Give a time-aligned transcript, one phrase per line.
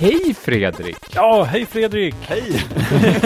[0.00, 0.96] Hej Fredrik!
[1.14, 2.14] Ja, hej Fredrik!
[2.20, 2.62] Hej!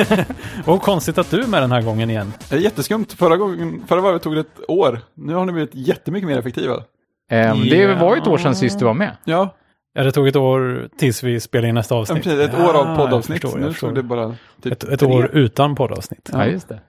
[0.67, 2.33] Vad konstigt att du är med den här gången igen.
[2.49, 3.07] Det är jätteskumt.
[3.17, 5.01] Förra, gången, förra varvet tog det ett år.
[5.15, 6.83] Nu har ni blivit jättemycket mer effektiva.
[7.31, 9.17] Ehm, Det var ju ett år sedan sist du var med.
[9.25, 9.55] Ja,
[9.95, 12.23] Ja, det tog ett år tills vi spelade in nästa avsnitt.
[12.25, 12.41] precis.
[12.41, 13.41] Ett Ja, år av jag poddavsnitt.
[13.43, 16.31] förstår, jag nu tog det bara typ Ett, ett år utan poddavsnitt.
[16.33, 16.81] Ja, just det.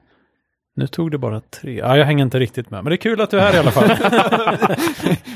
[0.76, 1.78] Nu tog det bara tre.
[1.78, 2.84] Ja, jag hänger inte riktigt med.
[2.84, 3.90] Men det är kul att du är här i alla fall.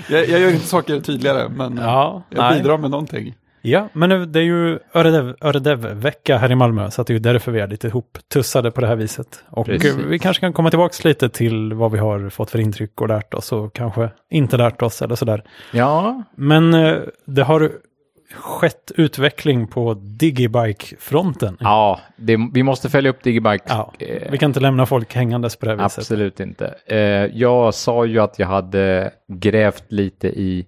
[0.10, 2.58] jag, jag gör inte saker tydligare, men ja, jag nej.
[2.62, 3.36] bidrar med någonting.
[3.62, 6.92] Ja, men nu- det är ju Öredev- Öredev-vecka här i Malmö.
[6.92, 9.44] Så att det är ju därför vi är lite ihoptussade på det här viset.
[9.50, 9.96] Och Precis.
[9.96, 13.34] vi kanske kan komma tillbaka lite till vad vi har fått för intryck och lärt
[13.34, 15.44] oss och kanske inte lärt oss eller sådär.
[15.74, 17.72] Ja, Men eh, det har
[18.36, 21.58] skett utveckling på Digibike-fronten.
[21.60, 23.64] ja det, vi måste följa upp Digibike.
[23.68, 25.98] Ja, Eh, vi kan inte lämna folk hängandes på det här viset.
[26.00, 26.76] Absolut inte.
[26.86, 26.98] Eh,
[27.38, 30.66] jag sa ju att jag hade grävt lite i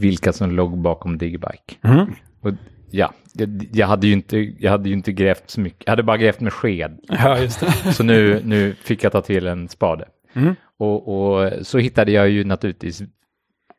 [0.00, 1.74] vilka som låg bakom Digibike.
[1.82, 2.14] Mm.
[2.40, 2.52] Och
[2.90, 5.82] ja, jag, jag, hade ju inte, jag hade ju inte grävt så mycket.
[5.84, 6.98] Jag hade bara grävt med sked.
[7.08, 7.66] Ja, just det.
[7.92, 10.04] Så nu, nu fick jag ta till en spade.
[10.32, 10.54] Mm.
[10.78, 13.02] Och, och så hittade jag ju naturligtvis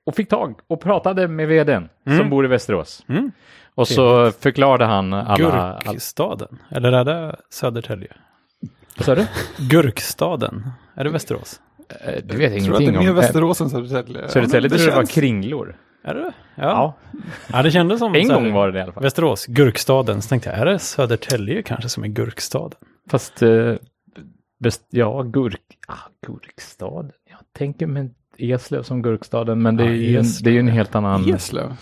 [0.06, 3.06] och fick tag och pratade med vdn som bor i Västerås.
[3.10, 3.32] Mm.
[3.76, 5.74] Och så förklarade han alla...
[5.74, 8.14] all- Gurkstaden, eller är det Södertälje?
[8.98, 9.28] Vad sa du?
[9.70, 11.62] Gurkstaden, är det Västerås?
[12.06, 13.16] Eh, Du vet Jag tror att det är ingenting mer om...
[13.16, 14.30] Västerås än Södertälje.
[14.30, 15.76] Södertälje Ja, tror jag det var kringlor.
[16.04, 16.34] Är det Ja.
[16.56, 16.94] Ja,
[17.54, 19.04] ja, det kändes som en här- gång var det det i alla fall.
[19.04, 20.22] Västerås, Gurkstaden.
[20.22, 22.78] Så tänkte jag, är det Södertälje kanske som är Gurkstaden?
[23.10, 23.74] Fast, eh,
[24.60, 25.94] bäst, ja, gurk, ah,
[26.28, 27.12] gurkstaden.
[27.30, 30.60] Jag tänker med Eslöv som gurkstaden, men det är, Ja, ju, en, det är ju
[30.60, 31.76] en helt annan, Eslöv?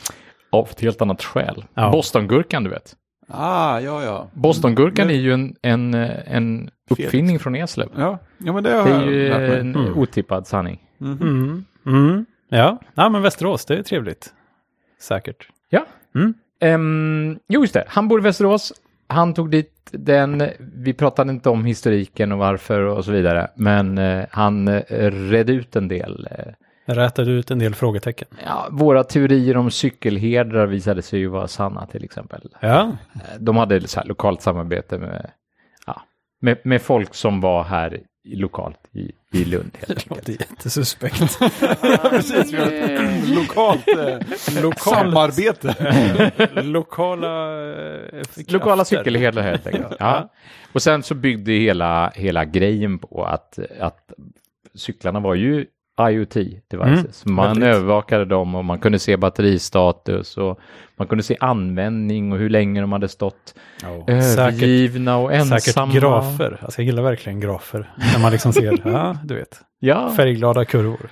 [0.49, 1.65] av ett helt annat skäl.
[1.73, 1.91] Ja.
[1.91, 2.95] Bostongurkan, du vet.
[3.31, 4.27] Ah, ja, ja.
[4.33, 5.15] Bostongurkan Mm.
[5.15, 7.89] är ju en, en, en uppfinning från Eslöv.
[7.97, 9.97] Ja, ja men det har Det är jag ju en Mm.
[9.97, 10.79] otippad sanning.
[10.97, 11.21] Mhm.
[11.21, 11.65] Mm.
[11.85, 12.25] Mm.
[12.49, 12.77] Ja.
[12.93, 14.33] ja, men Västerås, det är trevligt.
[15.01, 15.47] Säkert.
[15.69, 15.85] Ja.
[16.15, 16.33] Mm.
[16.61, 17.83] Ehm, jo, just det.
[17.87, 18.73] Han bor i Västerås.
[19.07, 20.43] Han tog dit den.
[20.59, 23.47] Vi pratade inte om historiken och varför och så vidare.
[23.55, 24.81] Men eh, han eh,
[25.11, 26.27] redde ut en del.
[26.31, 26.45] Jag
[26.95, 28.27] rätade ut en del frågetecken.
[28.45, 32.41] ja, våra teorier om cykelherdrar visade sig ju vara sanna till exempel.
[32.59, 35.31] Ja, Eh, De hade så här lokalt samarbete med,
[35.85, 36.01] ja,
[36.41, 39.71] med, med folk som var här lokalt i, i Lund.
[39.73, 40.09] Helt det enkelt.
[40.09, 41.37] låter jättesuspekt.
[41.81, 42.51] Ja, precis.
[43.35, 45.75] Lokalt eh, samarbete.
[46.63, 47.61] Lokala
[48.05, 49.95] eh, Lokala cykelherdar helt enkelt.
[49.99, 50.29] ja.
[50.73, 54.11] Och sen så byggde hela, hela grejen på att, att
[54.75, 55.65] cyklarna var ju
[55.99, 56.33] IoT
[56.67, 57.25] devices.
[57.25, 57.63] Mm, man väldigt.
[57.75, 60.59] övervakade dem och man kunde se batteristatus och
[60.95, 65.59] man kunde se användning och hur länge de hade stått säkert, övergivna och ensamma.
[65.59, 66.59] säkert grafer.
[66.61, 67.93] Alltså, jag gillar verkligen grafer.
[68.13, 71.09] När man liksom ser, ja, du vet, Ja, färgglada kurvor.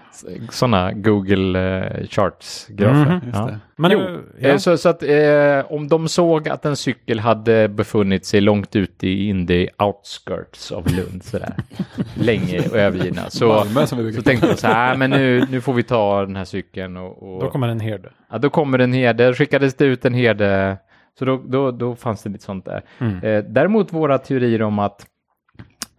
[0.52, 3.22] sådana Google eh, Charts-grafer.
[3.26, 3.50] Just ja.
[3.76, 4.50] Men jo, nu- ja.
[4.50, 8.76] eh, så, så att eh, om de såg att en cykel hade befunnit sig långt
[8.76, 11.54] ute i in the outskirts av Lund sådär,
[12.16, 15.74] länge och övergivna, så, Malmö så tänkte de så här, "Äh, men nu, nu får
[15.74, 18.10] vi ta den här cykeln och, och Då kommer en herde.
[18.32, 20.78] ja, då kommer en herde, skickades det ut en herde,
[21.20, 22.82] så då, då, då fanns det lite sånt där.
[23.00, 23.24] Mm.
[23.24, 25.06] Eh, däremot våra teorier om att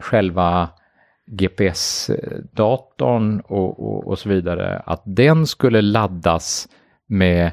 [0.03, 0.69] själva
[1.31, 6.69] GPS-datorn och, och, och så vidare, att den skulle laddas
[7.07, 7.53] med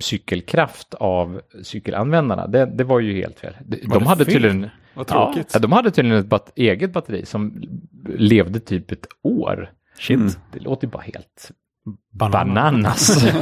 [0.00, 3.54] cykelkraft av cykelanvändarna, det, det var ju helt fel.
[3.82, 4.34] De, hade fel?
[4.34, 5.50] tydligen, Vad tråkigt.
[5.52, 7.62] ja, de hade tydligen ett bat- eget batteri som
[8.18, 9.72] levde typ ett år.
[9.98, 10.16] Shit.
[10.20, 10.32] Mm.
[10.52, 11.50] Det låter ju bara helt
[12.10, 12.32] Banan.
[12.54, 13.24] bananas.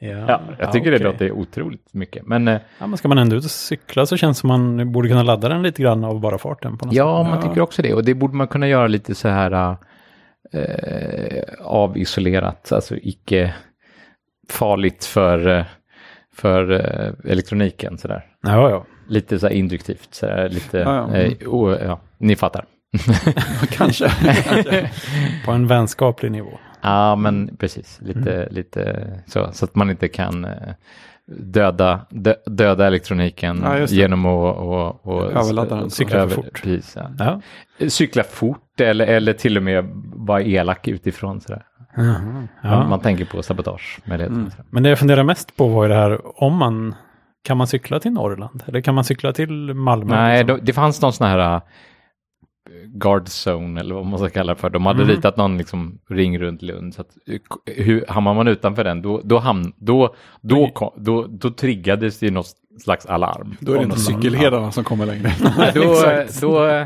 [0.00, 1.12] Ja, ja, jag tycker det okej.
[1.12, 2.26] låter otroligt mycket.
[2.26, 4.92] Men eh, Ja, men ska man ändå ut och cykla så känns det som man
[4.92, 6.78] borde kunna ladda den lite grann av bara farten.
[6.78, 7.42] På något Ja, man Ja.
[7.48, 7.94] tycker också det.
[7.94, 9.76] Och det borde man kunna göra lite så här
[10.52, 13.54] eh, avisolerat, alltså icke
[14.50, 15.64] farligt för, eh,
[16.34, 17.98] för eh, elektroniken.
[17.98, 18.14] Så där.
[18.18, 18.24] sätt.
[18.42, 18.84] Ja, ja.
[19.08, 21.16] Lite så här induktivt, så där, lite, Ja, ja.
[21.16, 22.64] Eh, o, ja, ni fattar.
[23.70, 24.10] Kanske.
[25.44, 26.58] På en vänskaplig nivå.
[26.88, 28.54] Ja, men precis, lite, Mm.
[28.54, 30.52] lite så, så att man inte kan eh,
[31.36, 35.90] döda, dö, döda elektroniken Ja, genom att och, och, Överladda den.
[35.90, 36.62] Cykla för fort.
[36.62, 37.40] Precis, ja.
[37.78, 37.88] Ja.
[37.88, 39.84] Cykla fort eller, eller till och med
[40.14, 41.40] vara elak utifrån.
[41.40, 41.62] Sådär.
[41.96, 42.20] Ja.
[42.62, 44.00] Man, man tänker på sabotage.
[44.04, 44.50] Mm.
[44.70, 46.94] Men det jag funderar mest på var ju det här om man
[47.44, 48.62] kan man cykla till Norrland?
[48.66, 50.14] Eller kan man cykla till Malmö?
[50.16, 50.60] Nej, liksom?
[50.62, 51.60] det fanns någon sån här
[52.94, 54.70] guard zone eller vad man ska kalla det för.
[54.70, 56.94] De hade ritat någon liksom ring runt Lund.
[56.94, 57.08] Så att,
[57.66, 62.26] hur, hamnar man utanför den, då, då, hamn, då, då, då, då, då triggades det
[62.26, 62.46] ju något
[62.82, 63.56] slags alarm.
[63.60, 65.32] Då är det inte cykelherdarna som kommer längre.
[65.58, 65.94] Nej, då,
[66.40, 66.84] då,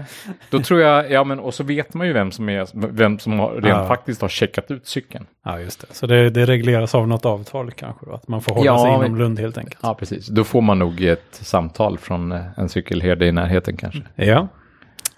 [0.50, 3.38] då tror jag, ja men och så vet man ju vem som, är, vem som
[3.38, 3.86] har, rent Ja.
[3.86, 5.26] faktiskt har checkat ut cykeln.
[5.44, 5.94] Ja, just det.
[5.94, 8.12] Så det, det regleras av något avtal kanske då?
[8.14, 9.78] Att man får hålla Ja, sig men- inom Lund helt enkelt?
[9.82, 10.26] Ja, precis.
[10.26, 14.00] Då får man nog ett samtal från eh, en cykelherde i närheten kanske.
[14.14, 14.48] Ja.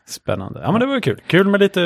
[0.07, 0.61] Spännande.
[0.63, 1.21] Ja, men det var kul.
[1.27, 1.81] Kul med lite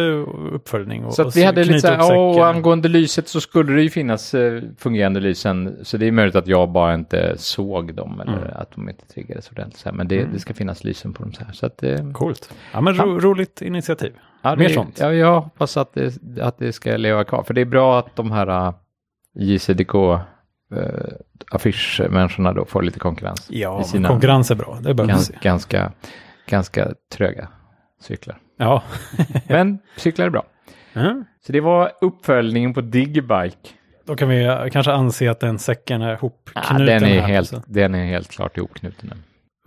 [0.53, 1.05] uppföljning.
[1.05, 3.91] Och, Så att vi hade lite så här, och angående lyset så skulle det ju
[3.91, 5.77] finnas eh, fungerande lysen.
[5.83, 8.49] Så det är möjligt att jag bara inte såg dem eller Mm.
[8.55, 9.79] att de inte triggades ordentligt.
[9.79, 9.97] Så här.
[9.97, 11.53] Men det, det ska finnas lysen på dem så här.
[11.53, 12.55] Så att, eh, Coolt.
[12.73, 14.13] Ja, men ro, roligt initiativ.
[14.43, 14.99] ja, mer det, sånt.
[15.01, 17.43] Ja, jag hoppas att det, att det ska leva kvar.
[17.43, 18.75] För det är bra att de här uh,
[19.35, 20.21] JCDK eh,
[21.51, 23.47] affischmänniskorna då får lite konkurrens.
[23.51, 24.79] Ja, konkurrens är bra.
[24.81, 25.29] Det behövs.
[25.29, 25.93] gans, ganska,
[26.49, 27.49] ganska tröga
[28.01, 28.39] cyklar.
[28.57, 28.83] Ja.
[29.49, 30.45] Men cyklar är bra.
[30.95, 31.25] Mm.
[31.47, 33.57] Så det var uppföljningen på Digibike.
[34.07, 36.63] Då kan vi eh, kanske anse att den säcken är ihopknuten.
[36.79, 37.71] Ja, den, är här, helt, alltså.
[37.73, 39.11] den är helt klart ihopknuten.
[39.15, 39.17] nu.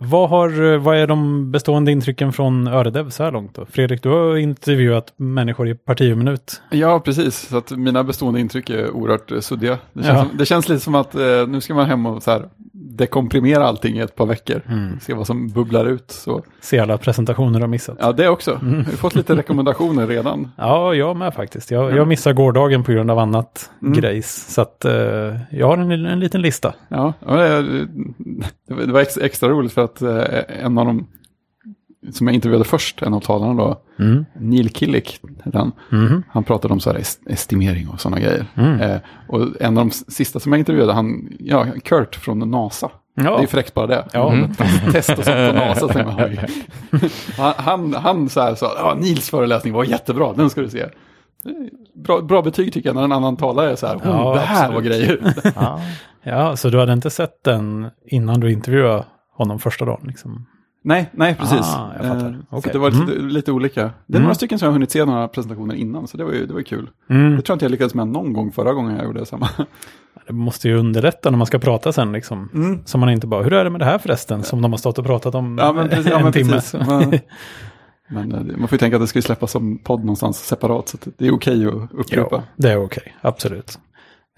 [0.04, 3.66] Vad, har, vad är de bestående intrycken från Öredev så här långt då?
[3.66, 6.62] Fredrik, du har intervjuat människor i parti och minut.
[6.70, 7.36] Ja, precis.
[7.48, 9.78] Så att mina bestående intryck är oerhört eh, suddiga.
[9.92, 10.24] Det känns, Ja.
[10.28, 13.64] som, det känns lite som att eh, nu ska man hem och så här, dekomprimera
[13.66, 14.62] allting i ett par veckor.
[14.68, 15.00] Mm.
[15.00, 16.10] Se vad som bubblar ut.
[16.10, 16.42] Så.
[16.60, 17.96] Se alla presentationer du har missat.
[18.00, 18.50] Ja, Ja, det också.
[18.62, 20.50] Jag har fått lite rekommendationer redan.
[20.94, 21.70] jag med faktiskt.
[21.70, 23.92] Jag, jag missade gårdagen på grund av annat Mm.
[23.94, 24.54] grejs.
[24.54, 24.92] Så att eh,
[25.50, 26.74] jag har en, en liten lista.
[26.88, 27.86] Ja, ja, det,
[28.66, 31.06] det var- extra roligt för att eh, en av dem
[32.12, 34.24] som jag intervjuade först, en av talarna då, Mm.
[34.34, 35.72] Neil Killick, heter han.
[35.90, 36.22] Mhm.
[36.28, 38.46] Han pratade om så här est- estimering och sådana grejer.
[38.54, 38.80] Mm.
[38.80, 42.90] Eh, och en av de sista som jag intervjuade, han, ja, Kurt från NASA.
[43.14, 43.36] Ja.
[43.36, 44.04] Det är fräckt bara det.
[44.12, 44.32] Ja.
[44.32, 44.54] Mm.
[44.92, 45.88] Test och sånt på NASA.
[45.92, 46.40] så man, oj.
[47.38, 50.86] han, han, han så här sa, ja, Nils föreläsning var jättebra, den ska du se.
[51.94, 54.40] Bra, bra betyg tycker jag när en annan talare är så här, oh, Ja, det
[54.40, 54.74] här absolut.
[54.74, 55.34] var grejer.
[55.56, 55.80] Ja.
[56.22, 59.04] Ja, så du hade inte sett den innan du intervjuade
[59.36, 60.00] honom första dagen?
[60.06, 60.46] Liksom.
[60.82, 61.60] Nej, nej, precis.
[61.60, 62.36] Ah, jag fattar.
[62.52, 62.60] Eh.
[62.60, 63.80] Så det var lite, lite olika.
[63.80, 64.22] Det är Mm.
[64.22, 66.54] några stycken som jag har hunnit se några presentationer innan, så det var ju, det
[66.54, 66.90] var kul.
[67.10, 67.36] Mm.
[67.36, 69.48] Det tror jag inte jag lyckades med någon gång förra gången jag gjorde samma.
[70.26, 72.48] Det måste ju underlätta när man ska prata sen liksom.
[72.54, 72.82] Mm.
[72.84, 74.42] Så man inte bara, hur är det med det här förresten?
[74.42, 76.06] Som de har stått och pratat om Ja, men precis.
[76.06, 76.52] Ja, en men timme.
[76.52, 76.80] precis.
[76.88, 77.20] Men,
[78.28, 80.98] men eh, man får ju tänka att det ska släppas som podd någonstans separat, så
[81.18, 82.36] det är okej att upprepa.
[82.36, 83.78] Ja, det är okej, absolut.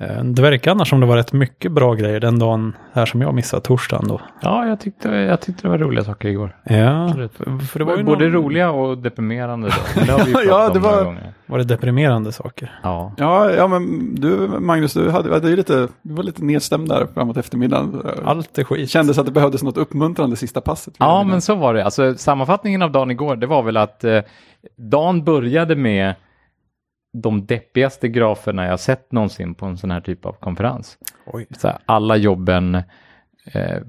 [0.01, 3.21] Eh, Det verkar annars som det var rätt mycket bra grejer den dagen här som
[3.23, 4.21] jag missade, torsdagen då.
[4.43, 6.57] ja, jag tyckte, jag tyckte det var roliga saker igår.
[6.65, 7.33] Ja, Absolut.
[7.35, 9.69] för, det var ju Både någon, roliga och deprimerande.
[9.69, 9.75] Då.
[9.97, 11.33] Men det har vi Ja, det var- gånger.
[11.47, 12.79] var det deprimerande saker.
[12.83, 13.13] Ja.
[13.17, 17.37] Ja, ja, men du Magnus, du, hade, är lite, du var lite nedstämd där framåt
[17.37, 18.03] eftermiddagen.
[18.25, 18.91] Allt är skit.
[18.91, 20.95] kändes att det behövdes något uppmuntrande sista passet.
[20.99, 21.85] ja, men så var det.
[21.85, 24.21] Alltså, sammanfattningen av dagen igår, det var väl att eh,
[24.77, 26.15] dagen började med
[27.15, 30.99] de deppigaste graferna jag sett någonsin på en sån här typ av konferens.
[31.63, 33.81] Här, alla jobben, eh, eh,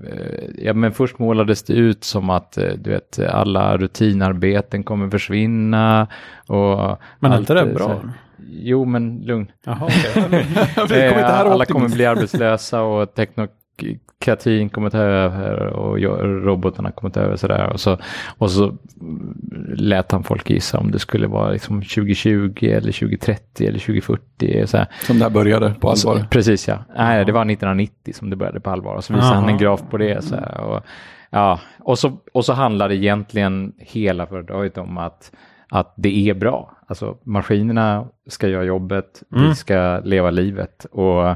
[0.57, 6.07] ja men först målades det ut som att eh, du vet alla rutinarbeten kommer försvinna.
[6.47, 7.87] Och Men allt, inte det bra?
[7.87, 7.99] här-
[8.47, 9.51] Jo men lugn.
[9.65, 13.13] Jaha, här Eh, alla kommer bli arbetslösa och
[13.77, 15.99] teknokratin kommer ta över och
[16.45, 17.69] robotarna kommer ta över sådär.
[17.73, 17.97] Och så,
[18.37, 18.77] och så
[19.75, 24.67] lät han folk gissa om det skulle vara liksom 2020 eller 2030 eller 2040.
[24.67, 24.87] Så här.
[25.01, 25.95] Som det här började på allvar.
[25.95, 26.79] Så, precis ja.
[26.97, 28.95] Nej, det var 1990 som det började på allvar.
[28.95, 29.51] Och så visade han Aha.
[29.51, 30.23] en graf på det.
[30.23, 30.83] Så här, och,
[31.29, 31.59] ja.
[31.79, 35.31] och, så, och så handlar det egentligen hela föredraget om att,
[35.69, 36.71] att det är bra.
[36.87, 39.49] Alltså maskinerna ska göra jobbet, Mm.
[39.49, 40.85] vi ska leva livet.
[40.91, 41.35] Och,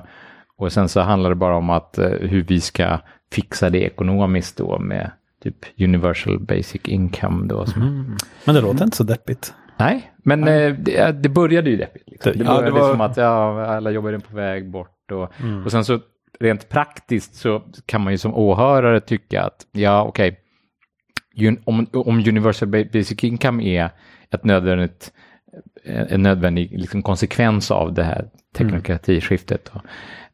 [0.60, 3.00] och sen så handlar det bara om att eh, hur vi ska
[3.32, 5.12] fixa det ekonomiskt då med
[5.44, 7.66] typ universal basic income då.
[7.76, 8.16] Mm.
[8.46, 9.54] Men det låter inte så deppigt.
[9.78, 12.10] Nej, men eh, det, det började ju deppigt.
[12.10, 12.32] Liksom.
[12.32, 15.12] Det- Det ja, det började var- som att ja, alla jobbar är på väg bort.
[15.12, 15.64] Och, Mm.
[15.66, 16.00] och sen så
[16.40, 20.40] rent praktiskt så kan man ju som åhörare tycka att ja, okej,
[21.38, 23.90] Un- om, om Universal Ba- Basic Income är
[24.32, 25.12] ett nödvändigt,
[25.86, 29.82] en nödvändig liksom konsekvens av det här teknokratiskiftet då,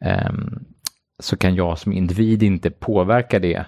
[0.07, 0.60] ehm,
[1.19, 3.65] så kan jag som individ inte påverka det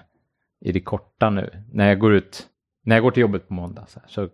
[0.64, 1.50] i det korta nu.
[1.72, 2.46] När jag går ut,
[2.84, 4.28] när jag går till jobbet på måndag så, här, så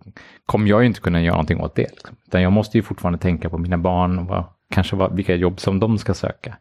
[0.47, 1.91] kommer jag ju inte kunna göra någonting åt det.
[1.91, 2.17] Liksom.
[2.27, 5.61] Utan jag måste ju fortfarande tänka på mina barn och vad, kanske vad, vilka jobb
[5.61, 6.57] som de ska söka.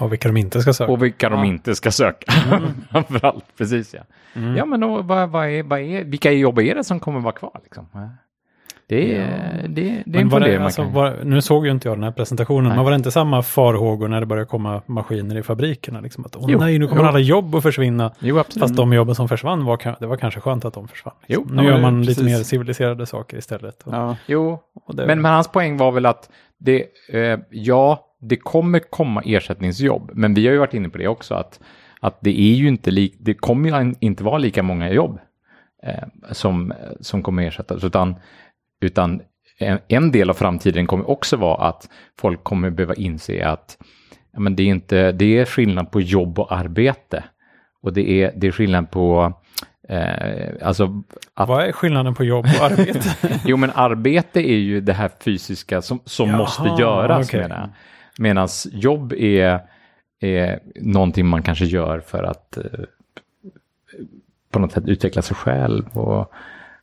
[0.00, 0.92] Och vilka de inte ska söka.
[0.92, 1.46] Och vilka de Ja.
[1.46, 2.32] inte ska söka.
[2.90, 4.00] Framförallt, precis ja.
[4.34, 4.56] Mm.
[4.56, 7.32] Ja men då, vad, vad är, vad är, vilka jobb är det som kommer vara
[7.34, 7.88] kvar liksom?
[8.88, 10.92] Det är, det, det är Men en var det, alltså, kan...
[10.92, 12.76] var, nu såg ju inte jag den här presentationen, Nej.
[12.76, 16.00] men var det inte samma farhågor när det började komma maskiner i fabrikerna?
[16.00, 17.08] Liksom att, åh Jo, nej, nu kommer jo.
[17.08, 18.12] alla jobb att försvinna.
[18.18, 18.62] Jo, absolut.
[18.62, 21.14] Fast de jobben som försvann, var, det var kanske skönt att de försvann.
[21.26, 21.44] Liksom.
[21.48, 22.38] Jo, nu ja, gör man lite precis.
[22.38, 23.82] mer civiliserade saker istället.
[23.82, 24.16] Och, Ja.
[24.26, 24.58] Jo,
[24.92, 30.10] det, men, men hans poäng var väl att det, eh, ja, det kommer komma ersättningsjobb,
[30.14, 31.60] men vi har ju varit inne på det också, att,
[32.00, 35.18] att det är ju inte lik, det kommer ju inte vara lika många jobb
[35.82, 38.14] eh, som, som kommer ersättas, utan,
[38.86, 39.22] utan
[39.58, 41.88] en, en del av framtiden kommer också vara att
[42.18, 43.78] folk kommer behöva inse att
[44.32, 47.24] ja, men det, är inte, det är skillnad på jobb och arbete.
[47.82, 49.32] Och det är, det är skillnad på
[49.88, 51.02] eh, alltså
[51.34, 53.16] att Vad är skillnaden på jobb och arbete?
[53.44, 57.70] Jo, men arbete är ju det här fysiska som, som Jaha, måste göras det.
[58.18, 59.60] Medan jobb är,
[60.20, 62.64] är någonting man kanske gör för att eh,
[64.50, 66.32] på något sätt utveckla sig själv och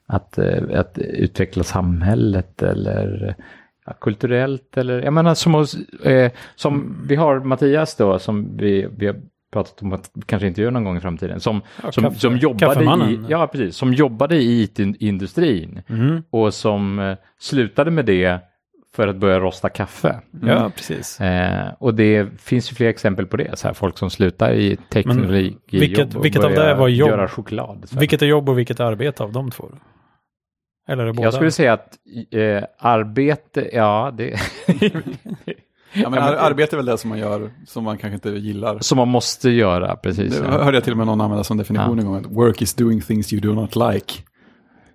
[0.08, 3.36] att, eh, att utveckla samhället eller
[3.86, 8.88] ja, kulturellt eller jag menar som, hos, eh, som vi har Mattias då som vi,
[8.98, 9.16] vi har
[9.54, 12.38] pratat om att kanske inte gör någon gång i framtiden som, Ja, som, kaffe- som
[12.38, 16.24] jobbade i, ja, precis, som jobbade i IT-industrin Mm.
[16.30, 18.40] och som eh, slutade med det
[18.96, 20.20] för att börja rosta kaffe.
[20.42, 21.22] Ja, precis.
[21.22, 24.78] Eh, och det finns ju fler exempel på det, så här, folk som slutar i
[24.90, 27.10] teknologi vilket- och vilket av börjar det var jobb?
[27.10, 27.84] göra choklad.
[27.90, 28.00] Så.
[28.00, 29.72] Vilket är jobb och vilket är arbete av de två?
[30.90, 31.26] Eller är det båda?
[31.28, 31.98] Jag skulle säga att
[32.32, 34.40] eh, arbete, ja, det
[35.96, 38.80] Ja, men ar- arbete är väl det som man gör som man kanske inte gillar.
[38.80, 40.40] som man måste göra, precis.
[40.40, 40.64] Det Ja.
[40.64, 42.02] hörde jag till och med någon använda som definition Ja.
[42.02, 42.18] en gång.
[42.18, 44.14] Att work is doing things you do not like.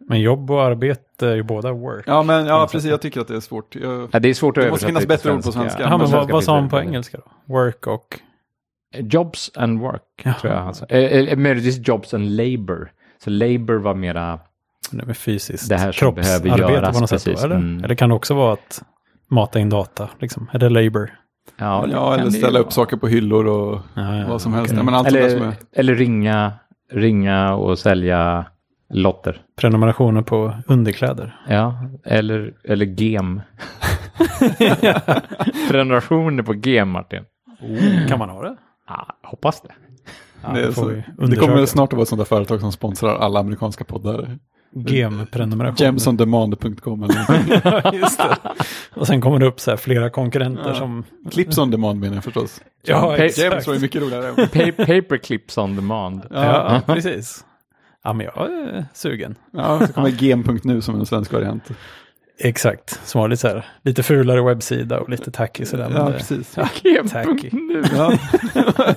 [0.08, 2.04] Men jobb och arbete är ju båda work.
[2.06, 2.90] Ja, men ja, precis.
[2.90, 3.76] Jag tycker att det är svårt.
[3.76, 5.82] Jag, Ja, det är svårt att Det måste översätta finnas bättre ord på svenska.
[5.82, 7.54] Jaha, men vad, vad sa han på engelska då?
[7.54, 8.20] Work och...
[8.98, 10.34] Jobs and work, Jaha.
[10.40, 10.66] tror jag.
[10.66, 10.84] Alltså.
[10.88, 12.90] Eh, eh, Möjligtvis jobs and labor.
[13.24, 14.38] Så labor var mera,
[14.90, 17.40] Det med fysiskt Det här som behöver göras, på något sätt precis.
[17.40, 17.56] då, eller?
[17.56, 17.84] Mm.
[17.84, 18.82] Eller kan det också vara att
[19.30, 20.50] mata in data, liksom?
[20.52, 21.10] Är det labor?
[21.56, 22.70] ja, det ja, eller ställa upp vara.
[22.70, 24.74] saker på hyllor och Ja, ja, vad som helst.
[24.76, 25.54] Ja, men allt där som Eller, är...
[25.72, 26.52] eller ringa,
[26.92, 28.44] ringa och sälja
[28.94, 29.40] lotter.
[29.56, 31.36] Prenumerationer på underkläder.
[31.48, 33.40] Ja, eller, eller gem.
[35.70, 37.24] Prenumerationer på gem, Martin.
[38.08, 38.56] Kan man ha det?
[38.86, 39.68] Ah, hoppas det.
[40.42, 40.88] Ja, det, så,
[41.28, 44.38] det kommer snart att vara ett sånt där företag som sponsrar alla amerikanska poddar.
[44.74, 45.76] Gem-prenumeration.
[45.86, 47.14] Gemsondemand.com eller.
[47.84, 48.36] Ja, just det.
[48.94, 50.74] Och sen kommer det upp så här flera konkurrenter Ja.
[50.74, 51.04] som...
[51.30, 52.60] Clips on demand menar jag förstås.
[52.86, 54.32] Ja, Gems var ju mycket roligare.
[54.46, 56.22] Pa- paperclips on demand.
[56.30, 57.44] Ja, precis.
[58.08, 59.34] Ja, men jag är sugen.
[59.52, 61.68] Ja, så kommer gem.nu som en svensk variant.
[62.40, 65.92] Exakt, som har lite, så här, lite fulare webbsida och lite tacky sådär.
[65.94, 66.50] Ja, det- precis.
[66.54, 67.48] tacky.
[67.52, 67.82] nu.
[67.96, 68.12] Ja.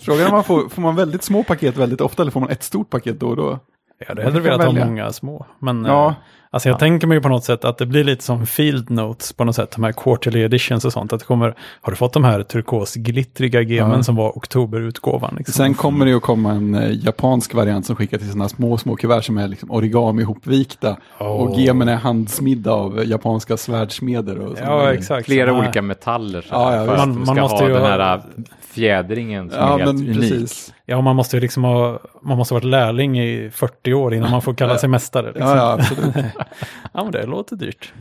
[0.00, 2.50] Frågan är om man får, får man väldigt små paket väldigt ofta eller får man
[2.50, 3.58] ett stort paket då och då?
[3.98, 5.46] Jag hade hellre velat ha många små.
[5.58, 6.14] Men Ja.
[6.50, 9.32] Alltså jag tänker mig ju på något sätt att det blir lite som field notes
[9.32, 9.70] på något sätt.
[9.70, 11.12] De här quarterly editions och sånt.
[11.12, 14.02] Att det kommer, har du fått de här turkosglittriga gemen Ja.
[14.02, 15.34] som var oktoberutgåvan?
[15.38, 15.52] Liksom?
[15.52, 18.96] Sen kommer det ju komma en eh, japansk variant som skickar till sådana små, små
[18.96, 20.96] kuvert som är liksom origami ihopvikta.
[21.18, 21.60] Och Åh.
[21.60, 24.38] gemen är handsmidda av japanska svärdsmeder.
[24.38, 25.26] Och Ja, exakt.
[25.26, 27.02] Flera här- olika metaller så Ja, ja, för visst.
[27.02, 28.22] att Man- man, man ska måste ha ju den ha- här
[28.70, 30.16] fjädringen som Ja, är helt unik.
[30.20, 30.72] precis.
[30.86, 34.30] Ja, man måste ju liksom ha, man måste ha varit lärling i 40 år innan
[34.30, 35.26] man får kalla sig mästare.
[35.26, 35.46] Liksom.
[35.48, 36.14] Ja, ja, absolut.
[36.92, 37.92] ja, men det låter dyrt.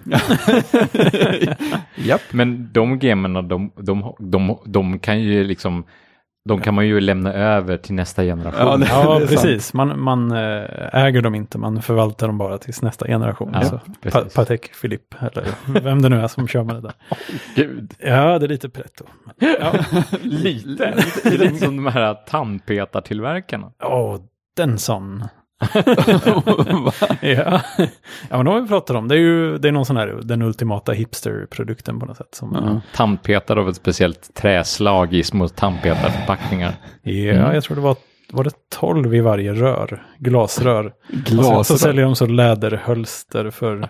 [1.95, 2.21] Japp.
[2.31, 5.83] Men de gamerna, de, de, de, de kan ju liksom,
[6.47, 8.85] de kan man ju lämna över till nästa generation.
[8.89, 9.73] Ja, Ja, precis.
[9.73, 13.51] Man, man eh, äger dem inte, man förvaltar dem bara tills nästa generation.
[13.53, 14.33] Ja, så, precis.
[14.33, 15.45] pa Patek Philippe, eller
[15.81, 16.93] vem det nu är som kör med det där.
[17.55, 19.03] Gud, Ja, det är lite pretto.
[19.39, 19.73] Ja,
[20.21, 20.93] lite.
[21.25, 23.71] lite, lite som de här tandpetartillverkarna.
[23.83, 24.17] Åh,
[24.55, 25.23] den sån.
[27.21, 27.61] ja.
[28.29, 29.07] ja, men de har vi pratat om.
[29.07, 32.27] Det är ju det är någon sån här, den ultimata hipster-produkten på något sätt.
[32.35, 32.81] Som, Ja.
[32.95, 36.73] Tandpetare av ett speciellt träslag i små tandpetarförpackningar.
[37.03, 37.53] Ja, Mm.
[37.53, 37.95] jag tror det var,
[38.31, 40.85] var det 12 i varje rör, glasrör.
[40.85, 41.77] Och sen så Glasrör.
[41.77, 43.89] säljer de så läderhölster för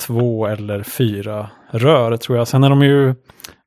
[0.00, 2.48] två eller fyra rör tror jag.
[2.48, 3.14] Sen är de ju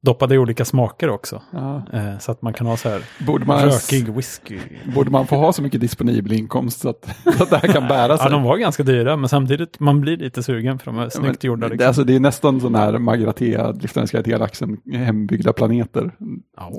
[0.05, 1.41] doppade i olika smaker också.
[1.51, 1.81] Ja.
[1.93, 4.59] Eh, så att man kan ha så här Borde, man, rökig whisky.
[4.95, 7.87] borde man få ha så mycket disponibel inkomst så att, så att det här kan
[7.87, 8.25] bära sig?
[8.25, 11.43] Ja, de var ganska dyra, men samtidigt man blir lite sugen för de är snyggt
[11.43, 11.67] Men gjorda.
[11.67, 11.87] det, Liksom.
[11.87, 16.11] alltså, det är nästan sån här Magratea, Driftarens galaxen, hembyggda planeter.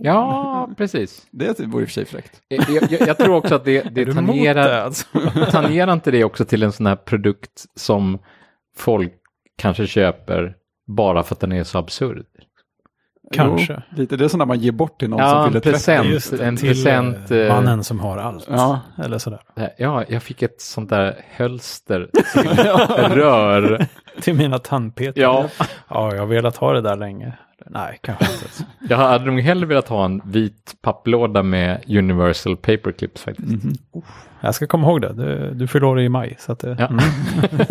[0.03, 1.27] Ja, precis.
[1.31, 2.41] Det vore i och för sig fräckt.
[2.49, 5.07] Jag, jag, jag tror också att det, det tangerar, det, alltså?
[5.51, 8.19] tangerar inte det också till en sån här produkt som
[8.77, 9.13] folk
[9.59, 10.55] kanske köper
[10.87, 12.25] bara för att den är så absurd.
[13.33, 13.83] Kanske.
[13.91, 15.73] Jo, lite, det är sånt där man ger bort till någon Ja, som fyller 30.
[15.73, 16.09] present.
[16.09, 18.47] Just det, en till present, eh, eh, mannen som har allt.
[18.51, 18.81] Ja.
[19.05, 19.41] Eller sådär.
[19.79, 22.09] Ja, jag fick ett sånt där hölster.
[23.15, 23.87] Rör.
[24.21, 25.21] Till mina tandpeter.
[25.23, 25.49] Ja.
[25.89, 27.33] ja, jag har velat ha det där länge.
[27.67, 28.47] Nej, kanske inte.
[28.89, 33.65] Jag hade nog hellre velat ha en vit papplåda med Universal Paperclips faktiskt.
[33.65, 33.75] Mhm.
[34.41, 35.13] Jag ska komma ihåg det.
[35.13, 36.37] Du, du fyller år i maj.
[36.39, 36.87] Så att det, Ja.
[36.87, 37.01] mm.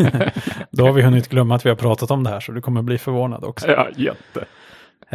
[0.72, 2.82] Då har vi hunnit glömma att vi har pratat om det här så du kommer
[2.82, 3.68] bli förvånad också.
[3.72, 4.46] Ja, jätte.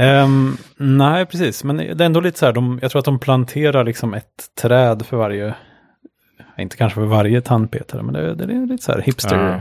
[0.00, 1.64] Ehm, nej, precis.
[1.64, 4.54] Men det är ändå lite så här, de, jag tror att de planterar liksom ett
[4.62, 5.54] träd för varje,
[6.58, 9.36] inte kanske för varje tandpetare, men det, det är lite så här hipster.
[9.48, 9.60] Ja.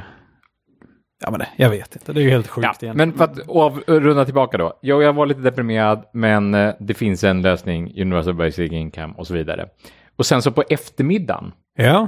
[1.21, 2.97] Ja, men det, jag vet inte, det är ju helt sjukt Ja, egentligen.
[2.97, 4.79] men för att avrunda tillbaka då.
[4.81, 9.27] Jo, jag var lite deprimerad, men eh, det finns en lösning, Universal Basic Income och
[9.27, 9.67] så vidare.
[10.15, 12.07] Och sen så på eftermiddagen Ja,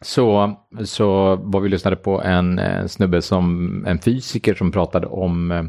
[0.00, 5.50] så, så var vi lyssnade på en, eh, snubbe som, en fysiker som pratade om
[5.52, 5.62] eh,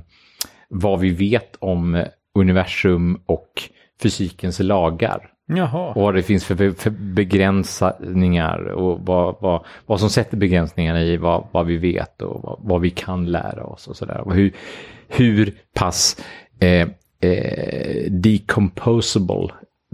[0.74, 2.04] vad vi vet om
[2.40, 3.64] universum och
[4.02, 5.30] fysikens lagar.
[5.48, 5.94] jaha.
[5.94, 11.18] Och vad det finns för, för begränsningar och vad, vad, vad som sätter begränsningarna i
[11.18, 14.22] vad, vad vi vet och vad, vad vi kan lära oss och sådär.
[14.22, 14.52] Och hur,
[15.08, 16.18] hur pass
[16.60, 16.88] eh,
[17.32, 19.48] eh, decomposable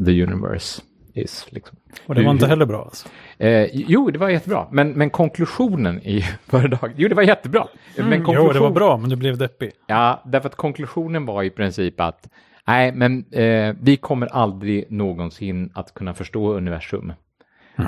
[0.05, 0.81] the universe
[1.13, 1.47] is.
[1.49, 1.77] Liksom.
[2.07, 3.07] Och det var inte heller bra alltså.
[3.37, 4.67] Eh, jo, det var jättebra.
[4.71, 7.67] Men, men konklusionen i föredraget, jo det var jättebra.
[7.97, 9.71] men Mm, jo, det var bra, men du blev deppig.
[9.87, 12.29] Ja, därför att konklusionen var i princip att
[12.67, 17.13] nej, men eh, vi kommer aldrig någonsin att kunna förstå universum.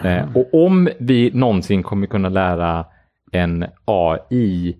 [0.03, 2.85] Eh, och om vi någonsin kommer kunna lära
[3.31, 4.77] en AI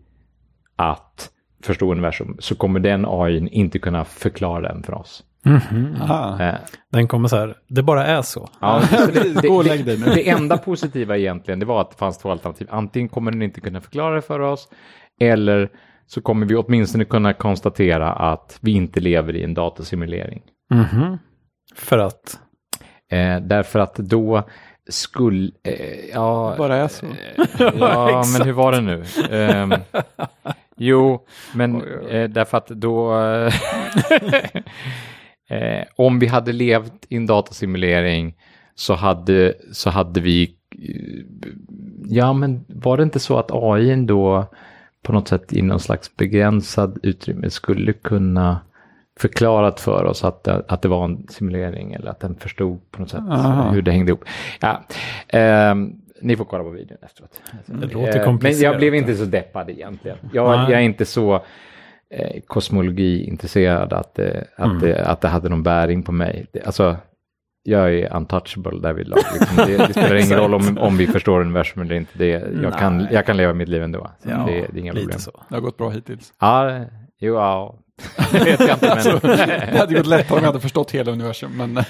[0.76, 1.30] att
[1.64, 5.24] förstå universum så kommer den AI inte kunna förklara den för oss.
[5.46, 6.54] Eh,
[6.92, 8.50] Den kommer så här, det bara är så.
[8.62, 8.82] Ja,
[9.14, 10.06] det, Gå och det, lägg dig nu.
[10.06, 12.68] det, det enda positiva egentligen det var att det fanns två alternativ.
[12.72, 14.70] Antingen kommer den inte kunna förklara det för oss
[15.22, 15.70] eller
[16.08, 20.42] så kommer vi åtminstone kunna konstatera att vi inte lever i en datasimulering.
[20.74, 21.18] Mhm.
[21.76, 22.40] För att,
[23.12, 24.44] Eh, därför att då
[24.90, 25.52] skulle...
[25.64, 27.06] Eh, ja, Bara är så.
[27.80, 29.04] ja men hur var det nu?
[29.32, 29.74] Ehm,
[30.78, 33.14] jo, men eh, därför att då...
[35.52, 38.36] eh, om vi hade levt i en datasimulering
[38.76, 40.56] så hade, så hade vi...
[40.82, 41.50] eh,
[42.14, 44.46] Ja, men var det inte så att AI då
[45.04, 48.60] på något sätt i någon slags begränsad utrymme skulle kunna
[49.20, 53.02] förklarat för oss att, det- att det var en simulering eller att den förstod på
[53.02, 53.72] något sätt Aha.
[53.72, 54.24] hur det hängde ihop.
[54.62, 54.84] Ja,
[55.28, 57.42] ehm, ni får kolla på videon efteråt.
[57.66, 58.72] Det låter Eh, Men komplicerat.
[58.72, 60.18] jag blev inte så deppad egentligen.
[60.34, 61.44] Jag, jag är inte så
[62.12, 66.46] eh, kosmologiintresserad att, det- att, det, att det hade någon bäring på mig.
[66.54, 66.96] Det, alltså,
[67.64, 69.20] jag är untouchable därvidlag.
[69.40, 69.58] Liksom.
[69.58, 72.12] Det, det spelar ingen roll om, om vi förstår universum eller inte.
[72.18, 74.12] Det, jag, kan, jag kan leva mitt liv ändå.
[74.24, 75.20] Så Ja, det, det är inga lite problem.
[75.20, 75.32] så.
[75.50, 76.34] Det har gått bra hittills.
[76.40, 76.80] Ja,
[77.20, 77.76] jo, ja.
[78.32, 79.38] Det vet jag inte, men...
[79.74, 81.52] Det hade gått lättare om jag hade förstått hela universum.
[81.58, 81.74] Men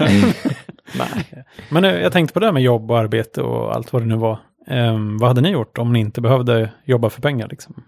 [0.98, 1.44] Nej.
[1.70, 4.16] Men jag tänkte på det här med jobb och arbete och allt vad det nu
[4.16, 4.40] var.
[4.68, 7.48] Ehm, vad hade ni gjort om ni inte behövde jobba för pengar?
[7.48, 7.84] Liksom?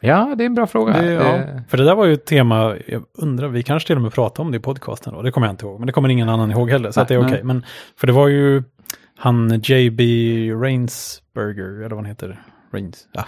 [0.00, 1.02] Ja, det är en bra fråga.
[1.02, 1.22] Det- ja.
[1.22, 4.12] Det- För det där var ju ett tema, jag undrar, vi kanske till och med
[4.12, 6.28] pratade om det i podcasten då, det kommer jag inte ihåg, men det kommer ingen
[6.28, 7.44] annan ihåg heller, så att det är Nej, okej.
[7.44, 7.64] Men
[7.96, 8.62] för det var ju
[9.18, 10.00] han JB
[10.62, 12.40] Rainsberger, eller vad han heter,
[12.72, 13.24] Rains, ja.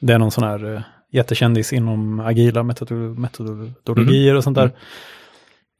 [0.00, 4.70] Det är någon sån här uh, jättekändis inom agila metodolo- metodologier och sånt där.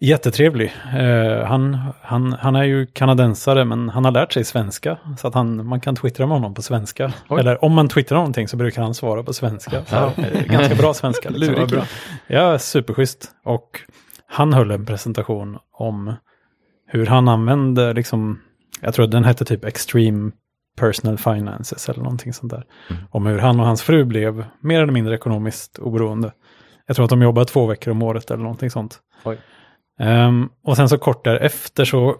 [0.02, 0.72] Jättetrevlig.
[0.98, 4.98] Eh, han, han, han är ju kanadensare men han har lärt sig svenska.
[5.18, 7.12] Så att han, man kan twittra med honom på svenska.
[7.28, 7.40] Oj.
[7.40, 9.84] Eller om man twittrar någonting så brukar han svara på svenska.
[9.84, 11.30] Så, eh, ganska bra svenska.
[11.30, 11.66] Liksom.
[11.66, 11.84] Bra.
[12.26, 13.30] Ja, superschysst.
[13.44, 13.80] Och
[14.26, 16.14] han höll en presentation om
[16.86, 18.40] hur han använde, liksom,
[18.80, 20.30] jag tror den hette typ Extreme
[20.78, 22.64] Personal Finances eller någonting sånt där.
[23.10, 26.32] Om hur han och hans fru blev mer eller mindre ekonomiskt oberoende.
[26.86, 28.98] Jag tror att de jobbar två veckor om året eller någonting sånt.
[29.24, 29.38] Oj.
[30.00, 32.16] Ehm, och sen så kort därefter så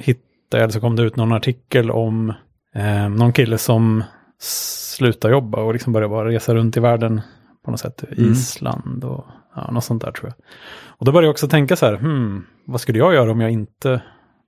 [0.00, 2.32] hittade jag, så kom det ut någon artikel om
[2.74, 4.04] um, någon kille som
[4.38, 7.20] slutar jobba och liksom börjar bara resa runt i världen
[7.64, 8.04] på något sätt.
[8.16, 10.44] Island och ja, något sånt där tror jag.
[10.86, 13.50] Och då började jag också tänka så här, hmm, vad skulle jag göra om jag
[13.50, 14.02] inte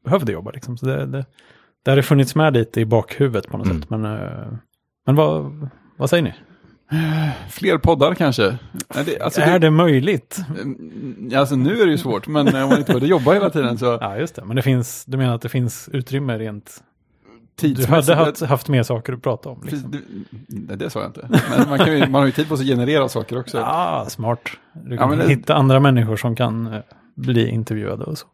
[0.04, 0.50] behövde jobba?
[0.50, 0.76] Liksom?
[0.76, 1.24] Så det, det,
[1.84, 3.80] det hade funnits med lite i bakhuvudet på något Mm.
[3.80, 3.90] sätt.
[3.90, 4.52] Men, eh,
[5.06, 6.34] men vad, vad säger ni?
[7.50, 8.58] Fler poddar kanske.
[9.06, 10.38] Det, alltså, är det möjligt?
[10.60, 13.78] Mm, Alltså nu är det ju svårt, men om man inte behövde jobba hela tiden
[13.78, 14.44] så Ja, just det.
[14.44, 16.82] Men det finns, du menar att det finns utrymme rent...
[17.60, 19.60] Du hade haft, haft mer saker att prata om.
[19.64, 19.90] Liksom.
[19.90, 19.98] det,
[20.48, 21.28] nej, det sa jag inte.
[21.56, 23.58] Men man, kan ju, man har ju tid på sig att generera saker också.
[23.58, 24.40] Ja, smart.
[24.72, 26.80] Du Ja, kan men det- hitta andra människor som kan eh,
[27.14, 28.26] bli intervjuade och så.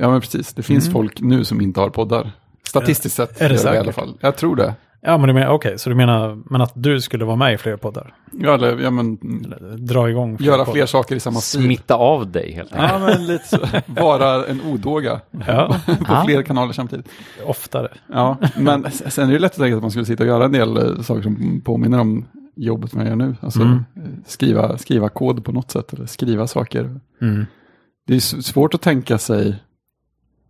[0.00, 0.54] Ja, men precis.
[0.54, 0.92] Det finns Mm.
[0.92, 2.30] folk nu som inte har poddar.
[2.66, 3.80] Statistiskt sett är det i säkert?
[3.80, 4.14] alla fall.
[4.20, 4.74] Jag tror det.
[5.06, 7.58] Ja, men du menar, okej, så du menar men att du skulle vara med i
[7.58, 8.14] fler poddar?
[8.32, 10.72] Ja, eller, ja men, Eller dra igång fler göra poddar?
[10.72, 11.60] fler saker i samma stil.
[11.64, 12.92] Smitta av dig helt enkelt.
[12.92, 13.58] Ja, men lite så.
[14.02, 16.22] Vara en odåga Ja, på Ja.
[16.26, 17.08] fler kanaler samtidigt.
[17.46, 17.88] oftare.
[18.12, 20.52] Ja, men sen är det lätt att tänka att man skulle sitta och göra en
[20.52, 23.36] del eh, saker som påminner om jobbet man gör nu.
[23.40, 23.74] Alltså Mm.
[23.96, 27.00] eh, skriva, skriva kod på något sätt eller skriva saker.
[27.22, 27.46] Mm.
[28.06, 29.56] Det är svårt att tänka sig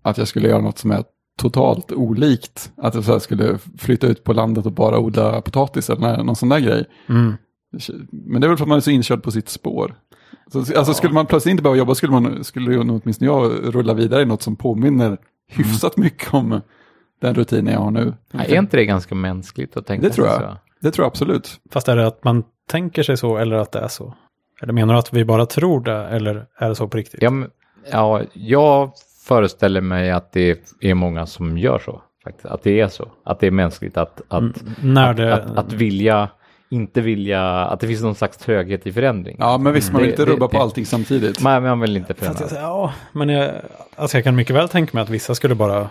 [0.03, 1.05] att jag skulle göra något som är
[1.37, 2.73] totalt olikt.
[2.77, 6.61] Att jag skulle flytta ut på landet och bara odla potatis eller någon sån där
[6.61, 6.85] grej.
[7.09, 7.35] Mm.
[8.11, 9.94] Men det är väl för att man är så inkörd på sitt spår.
[10.53, 13.94] Så, alltså skulle man plötsligt inte behöva jobba skulle, man, skulle nog åtminstone jag rulla
[13.94, 15.18] vidare i något som påminner
[15.49, 16.61] hyfsat mycket om
[17.20, 18.14] den rutinen jag har nu.
[18.33, 20.40] Ja, Är inte det ganska mänskligt att tänka Det tror jag.
[20.40, 20.57] så?
[20.81, 21.61] Det tror jag absolut.
[21.70, 24.14] Fast är det att man tänker sig så eller att det är så?
[24.62, 27.23] Eller menar du att vi bara tror det eller är det så på riktigt?
[27.23, 27.51] Ja, men,
[27.90, 28.92] ja, jag
[29.24, 32.02] föreställer mig att det är många som gör så.
[32.24, 32.46] Faktiskt.
[32.46, 33.08] Att det är så.
[33.24, 35.34] Att det är mänskligt att, att, Mm, när att, det...
[35.34, 36.28] att, att vilja,
[36.70, 39.37] inte vilja, att det finns någon slags tröghet i förändring.
[39.38, 41.42] Ja, men visst, man vill Det- inte det- rubba på det- allting samtidigt.
[41.42, 42.46] Man, man vill inte förändra.
[42.54, 43.50] ja, men jag,
[43.96, 45.88] alltså jag kan mycket väl tänka mig att vissa skulle bara...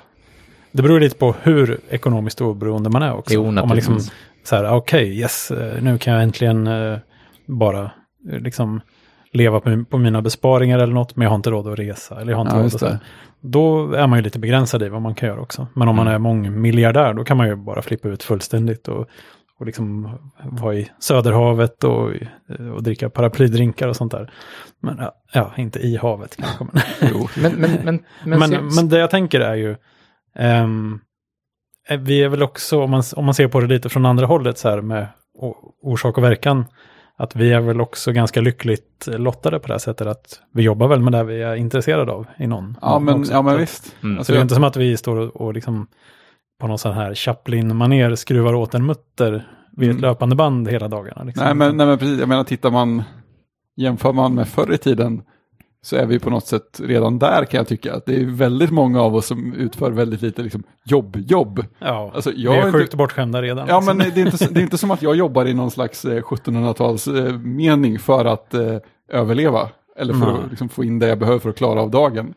[0.71, 3.33] Det beror lite på hur ekonomiskt oberoende man är också.
[3.33, 3.99] Jo, Om man liksom
[4.43, 6.97] så här, okej, yes, eh, nu kan jag äntligen eh,
[7.45, 7.83] bara
[8.31, 8.81] eh, liksom
[9.33, 12.21] leva på, på mina besparingar eller något, men jag har inte råd att resa.
[12.21, 12.97] Eller jag har inte Ja, råd att, så.
[13.41, 15.67] Då är man ju lite begränsad i vad man kan göra också.
[15.73, 16.15] Men om man Mm.
[16.15, 19.07] är mångmiljardär, då kan man ju bara flippa ut fullständigt och,
[19.59, 22.11] och liksom vara i Söderhavet och,
[22.75, 24.31] och dricka paraplydrinkar och sånt där.
[24.81, 24.99] Men
[25.33, 26.65] ja, inte i havet kanske.
[26.71, 26.81] Men.
[27.51, 28.03] Men, men, men,
[28.39, 29.71] men, men, men det jag tänker är ju,
[30.39, 30.67] eh,
[31.99, 34.57] vi är väl också, om man, om man ser på det lite från andra hållet
[34.57, 35.07] så här med
[35.81, 36.65] orsak och verkan,
[37.23, 40.88] att vi är väl också ganska lyckligt lottade på det här sättet att vi jobbar
[40.88, 42.77] väl med det vi är intresserade av i någon.
[42.81, 43.33] Ja, men, också.
[43.33, 43.95] ja, men visst.
[44.03, 44.17] Mm.
[44.17, 45.88] Alltså, Så det är jag- inte som att vi står och, och liksom
[46.62, 50.01] på någon sån här Chaplin-maner skruvar åt en mutter vid ett Mm.
[50.01, 51.23] löpande band hela dagarna.
[51.23, 51.45] Liksom.
[51.45, 52.19] nej, men, nej, men precis.
[52.19, 53.03] Jag menar, tittar man,
[53.75, 55.21] jämför man med förr i tiden,
[55.83, 57.93] så är vi på något sätt redan där kan jag tycka.
[57.93, 61.65] Att det är väldigt många av oss som utför väldigt lite liksom, jobb, jobb.
[61.79, 63.67] ja, Alltså, vi jag är är sjukt inte, bortskämda redan.
[63.67, 63.97] ja, liksom.
[63.97, 66.21] men det är, inte, det är inte som att jag jobbar i någon slags eh,
[66.21, 68.77] 1700-tals eh, mening för att eh,
[69.11, 69.69] överleva.
[69.97, 70.35] Eller för Nej.
[70.43, 72.33] att liksom, få in det jag behöver för att klara av dagen.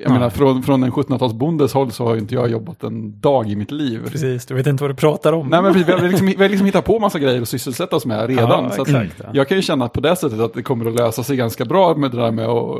[0.00, 0.18] Jag Nej.
[0.18, 3.70] menar, från, från en 1700-talsbondes håll så har inte jag jobbat en dag i mitt
[3.70, 4.00] liv.
[4.10, 5.48] Precis, du vet inte vad du pratar om.
[5.48, 7.96] Nej, men vi vi har liksom, vi har liksom hittat på massa grejer att sysselsätta
[7.96, 8.64] oss med redan.
[8.64, 8.88] Ja, så att.
[9.32, 11.94] Jag kan ju känna på det sättet att det kommer att lösa sig ganska bra
[11.94, 12.76] med det där med att,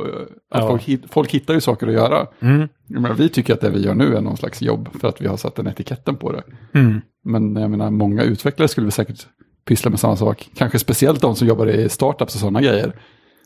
[0.53, 0.67] att Ja.
[0.67, 2.27] folk, folk hittar ju saker att göra.
[2.39, 2.67] Mm.
[2.87, 5.27] Menar, vi tycker att det vi gör nu är någon slags jobb för att vi
[5.27, 6.43] har satt den etiketten på det.
[6.79, 7.01] Mm.
[7.23, 9.27] Men jag menar, många utvecklare skulle väl säkert
[9.67, 10.49] pyssla med samma sak.
[10.55, 12.93] Kanske speciellt de som jobbar i startups och sådana grejer.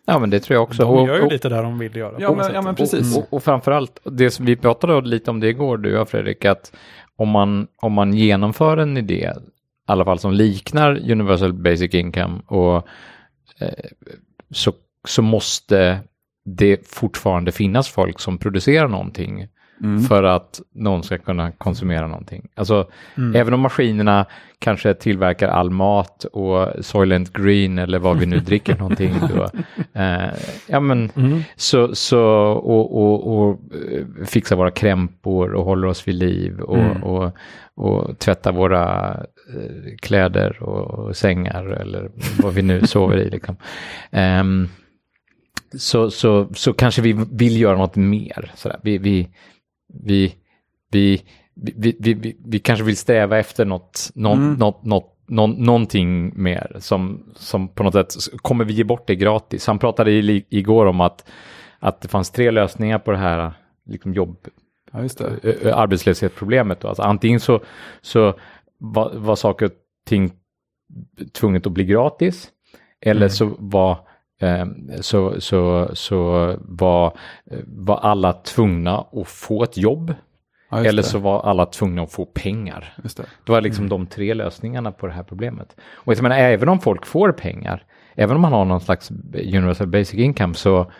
[0.09, 0.81] Ja, men det tror jag också.
[0.83, 2.15] De Och- gör ju och- lite där de vill göra.
[2.19, 3.17] Ja, men- ja, men precis.
[3.17, 6.75] Och, och framförallt, det som vi pratade lite om det igår, du och Fredrik, att
[7.15, 12.39] om man, om man genomför en idé, i alla fall som liknar Universal Basic Income,
[12.47, 12.75] och,
[13.59, 13.69] eh,
[14.51, 14.73] så,
[15.07, 15.99] så måste
[16.45, 19.47] det fortfarande finnas folk som producerar någonting
[20.09, 22.47] för att någon ska kunna konsumera någonting.
[22.55, 23.35] Alltså, Mm.
[23.35, 24.25] även om maskinerna
[24.59, 29.43] kanske tillverkar all mat och Soylent Green eller vad vi nu dricker någonting då,
[30.01, 30.29] eh,
[30.67, 31.41] ja men Mm.
[31.55, 33.59] så, så och, och, och
[33.91, 37.03] eh, fixar våra krämpor och håller oss vid liv och, Mm.
[37.03, 37.31] och,
[37.75, 39.09] och tvättar våra
[39.55, 42.11] eh, kläder och, sängar eller
[42.41, 43.29] vad vi nu sover i.
[43.29, 43.55] Liksom.
[44.11, 44.67] Ehm,
[45.77, 48.51] så, så, så kanske vi vill göra något mer.
[48.55, 48.79] Sådär.
[48.83, 49.29] Vi, vi,
[49.93, 50.35] vi,
[50.91, 51.21] vi,
[51.55, 54.53] vi, vi, vi, kanske vill sträva efter något, något, Mm.
[54.53, 59.15] något, något, någon, någonting mer som, som på något sätt kommer vi ge bort det
[59.15, 59.67] gratis.
[59.67, 61.29] Han pratade i, igår om att,
[61.79, 63.53] att det fanns tre lösningar på det här
[63.85, 64.37] liksom jobb,
[64.91, 64.99] Ja,
[65.43, 66.79] ö- arbetslöshetsproblemet.
[66.81, 66.87] Då.
[66.87, 67.59] Alltså, antingen så,
[68.01, 68.39] så
[68.77, 69.71] var, var saker och
[70.05, 70.31] ting
[71.33, 72.49] tvunget att bli gratis
[73.01, 73.29] eller Mm.
[73.29, 74.07] så var
[75.01, 77.17] så, så, så var,
[77.51, 80.13] eh, var alla tvungna att få ett jobb
[80.71, 82.93] Ja, eller så var alla tvungna att få pengar.
[83.03, 83.25] Just det.
[83.45, 85.75] Det var liksom de tre lösningarna på det här problemet.
[85.93, 87.83] Och jag menar, även om folk får pengar,
[88.15, 90.91] även om man har någon slags universal basic income så,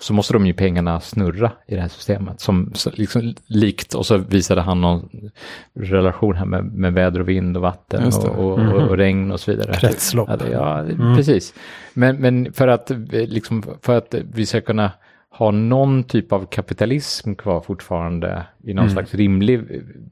[0.00, 2.40] så måste de ju pengarna snurra i det här systemet.
[2.40, 5.08] Som liksom, likt, och så visade han någon
[5.74, 8.28] relation här med, med väder och vind och vatten och, det.
[8.28, 8.58] och,
[8.90, 9.74] och, regn och så vidare.
[9.74, 10.28] Kretslopp.
[10.30, 10.84] Ja, det- ja
[11.16, 11.54] precis.
[11.94, 14.90] Men, men för, att, eh, liksom, för att vi ska kunna
[15.32, 19.54] ha någon typ av kapitalism kvar fortfarande i någon slags rimlig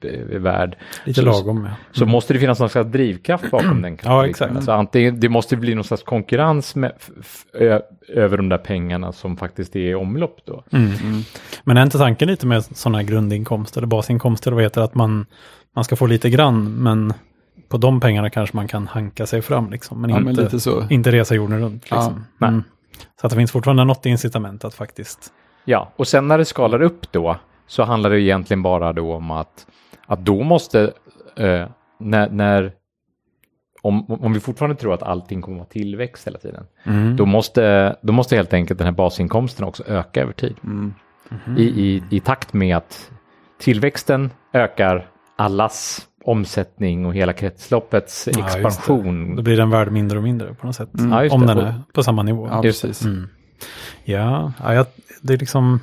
[0.01, 0.77] eh, värld.
[1.05, 1.65] Lite så- lagom.
[1.65, 1.71] Ja.
[1.93, 4.31] så måste det finnas någon slags drivkraft bakom den kapitalismen.
[4.31, 4.57] exakt.
[4.57, 6.93] Alltså antingen, det måste bli någon slags konkurrens med,
[8.09, 10.63] över de där pengarna som faktiskt är i omlopp då.
[10.73, 10.91] Mm.
[11.65, 15.27] Men är inte tanken lite med sådana här grundinkomster eller basinkomster, vad heter att man,
[15.75, 17.13] man ska få lite grann, men
[17.69, 20.01] på de pengarna kanske man kan hanka sig fram liksom.
[20.01, 20.85] Men, Ja, men inte, lite så.
[20.91, 21.87] inte resa jorden runt.
[21.91, 22.25] Ja, Liksom.
[22.39, 22.61] nej.
[23.03, 23.13] Mm.
[23.21, 25.33] Så att det finns fortfarande något incitament att faktiskt...
[25.65, 29.31] Ja, och sen när det skalar upp då så handlar det egentligen bara då om
[29.31, 29.67] att,
[30.07, 30.93] att då måste,
[31.37, 32.73] eh, när, när
[33.83, 36.67] om, om vi fortfarande tror att allting kommer att vara tillväxt hela tiden,
[37.17, 40.57] då, måste, då måste helt enkelt den här basinkomsten också öka över tid.
[40.65, 40.95] Mm.
[41.57, 43.11] I, i, I takt med att
[43.59, 49.37] tillväxten ökar allas omsättning och hela kretsloppets Ja, expansion.
[49.37, 50.89] Då blir den värd mindre och mindre på något sätt.
[50.93, 51.55] Ja, just Om det.
[51.55, 52.49] den är på samma nivå.
[52.51, 53.03] Ja, precis.
[53.05, 53.29] Mm.
[54.05, 54.87] Ja, ja jag,
[55.23, 55.81] det är liksom...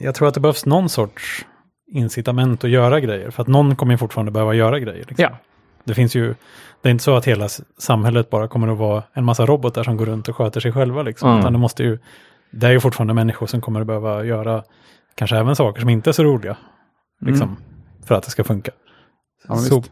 [0.00, 1.46] Jag tror att det behövs någon sorts
[1.92, 3.30] incitament att göra grejer.
[3.30, 5.04] För att någon kommer fortfarande behöva göra grejer.
[5.08, 5.22] Liksom.
[5.22, 5.38] Ja,
[5.84, 6.34] Det finns ju...
[6.82, 7.48] Det är inte så att hela
[7.78, 11.02] samhället bara kommer att vara en massa robotar som går runt och sköter sig själva.
[11.02, 11.28] Liksom.
[11.28, 11.40] Mm.
[11.40, 11.98] Utan det måste ju...
[12.52, 14.62] Det är ju fortfarande människor som kommer att behöva göra
[15.14, 16.56] kanske även saker som inte är så roliga.
[17.20, 17.56] Liksom,
[18.04, 18.70] För att det ska funka.
[19.48, 19.82] Ja, så,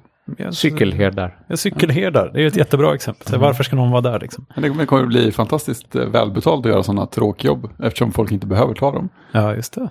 [0.53, 1.39] cykelherdar.
[1.47, 3.27] Ja, cykelherdar, det är ju ett jättebra exempel.
[3.27, 4.47] Så Varför ska någon vara där liksom?
[4.57, 8.47] Men det kommer att bli fantastiskt eh, välbetalt att göra sådana tråkjobb eftersom folk inte
[8.47, 9.09] behöver ta dem.
[9.33, 9.89] Ja, just det.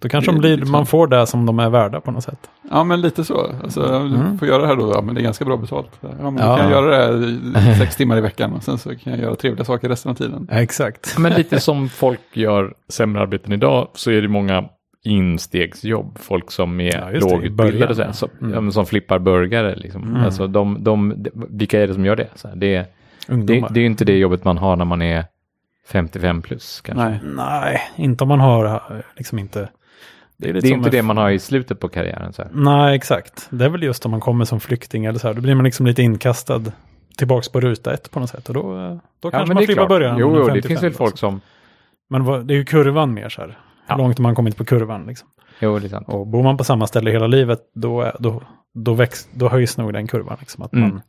[0.00, 2.50] Då kanske Det blir, liksom- man får det som de är värda på något sätt.
[2.70, 3.52] Ja, men lite så.
[3.62, 4.38] Alltså, Mm.
[4.38, 5.90] får göra det här då, ja, men det är ganska bra betalt.
[6.00, 6.56] Ja, men då Ja.
[6.56, 9.34] kan jag göra det här sex timmar i veckan och sen så kan jag göra
[9.36, 10.46] trevliga saker resten av tiden.
[10.50, 11.18] Ja, exakt.
[11.18, 14.64] Men lite som folk gör sämre arbeten idag så är det många
[15.04, 16.18] instegsjobb.
[16.18, 18.54] Folk som är Ja, det, lågutbildade, så här, som, Mm.
[18.54, 19.74] ja, men som flippar burgare.
[19.76, 20.02] Liksom.
[20.02, 20.24] Mm.
[20.24, 22.28] Alltså, de, de, de, vilka är det som gör det?
[22.34, 22.94] Så här, det,
[23.26, 25.24] det, det är inte det jobbet man har när man är
[25.88, 26.80] 55 plus.
[26.80, 27.04] Kanske.
[27.04, 27.20] Nej.
[27.24, 28.82] Nej, inte om man har
[29.16, 29.68] liksom inte...
[30.36, 32.32] Det är, lite som inte det man har i slutet på karriären.
[32.32, 32.50] Så här.
[32.54, 33.46] Nej, exakt.
[33.50, 35.34] Det är väl just om man kommer som flykting eller så här.
[35.34, 36.62] Då blir man liksom lite inkastad
[37.16, 38.48] tillbaks på ruta ett på något sätt.
[38.48, 39.88] Och då, då Ja, kanske man det är flippar klart.
[39.88, 40.18] början.
[40.18, 41.40] Jo, jo är det finns 55 väl folk som...
[42.10, 43.58] Men vad, det är ju kurvan mer så här.
[43.88, 43.94] Ja.
[43.94, 45.28] Hur långt man kommit på kurvan liksom.
[45.60, 46.08] Jo, det är sant.
[46.08, 48.42] Och bor man på samma ställe hela livet, då, då,
[48.74, 50.36] då, växt, då höjs nog den kurvan.
[50.40, 50.88] Liksom, att Mm.
[50.88, 51.00] man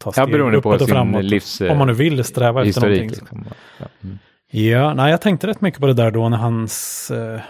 [0.00, 1.24] tar Ja, steg beroende på uppåt och sin framåt.
[1.24, 1.60] livs...
[1.60, 3.00] Om man nu vill sträva efter historik.
[3.00, 3.14] någonting.
[3.16, 3.20] så.
[3.36, 3.44] Liksom.
[3.80, 3.86] Ja.
[4.04, 4.18] Mm.
[4.50, 7.40] Ja, nej, jag tänkte rätt mycket på det där då när hans eh,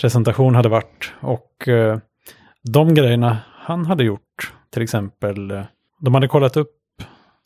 [0.00, 1.12] presentation hade varit.
[1.20, 1.98] Och eh,
[2.72, 5.62] de grejerna han hade gjort, till exempel, eh,
[6.00, 6.72] de hade kollat upp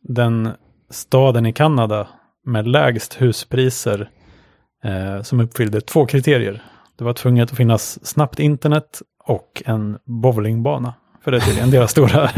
[0.02, 0.48] den
[0.90, 2.08] staden i Kanada
[2.46, 4.10] med lägst huspriser
[4.84, 6.62] eh, som uppfyllde två kriterier.
[6.98, 10.94] Det var tvunget att finnas snabbt internet och en bowlingbana.
[11.24, 12.34] För det är tydligen deras stora hobby.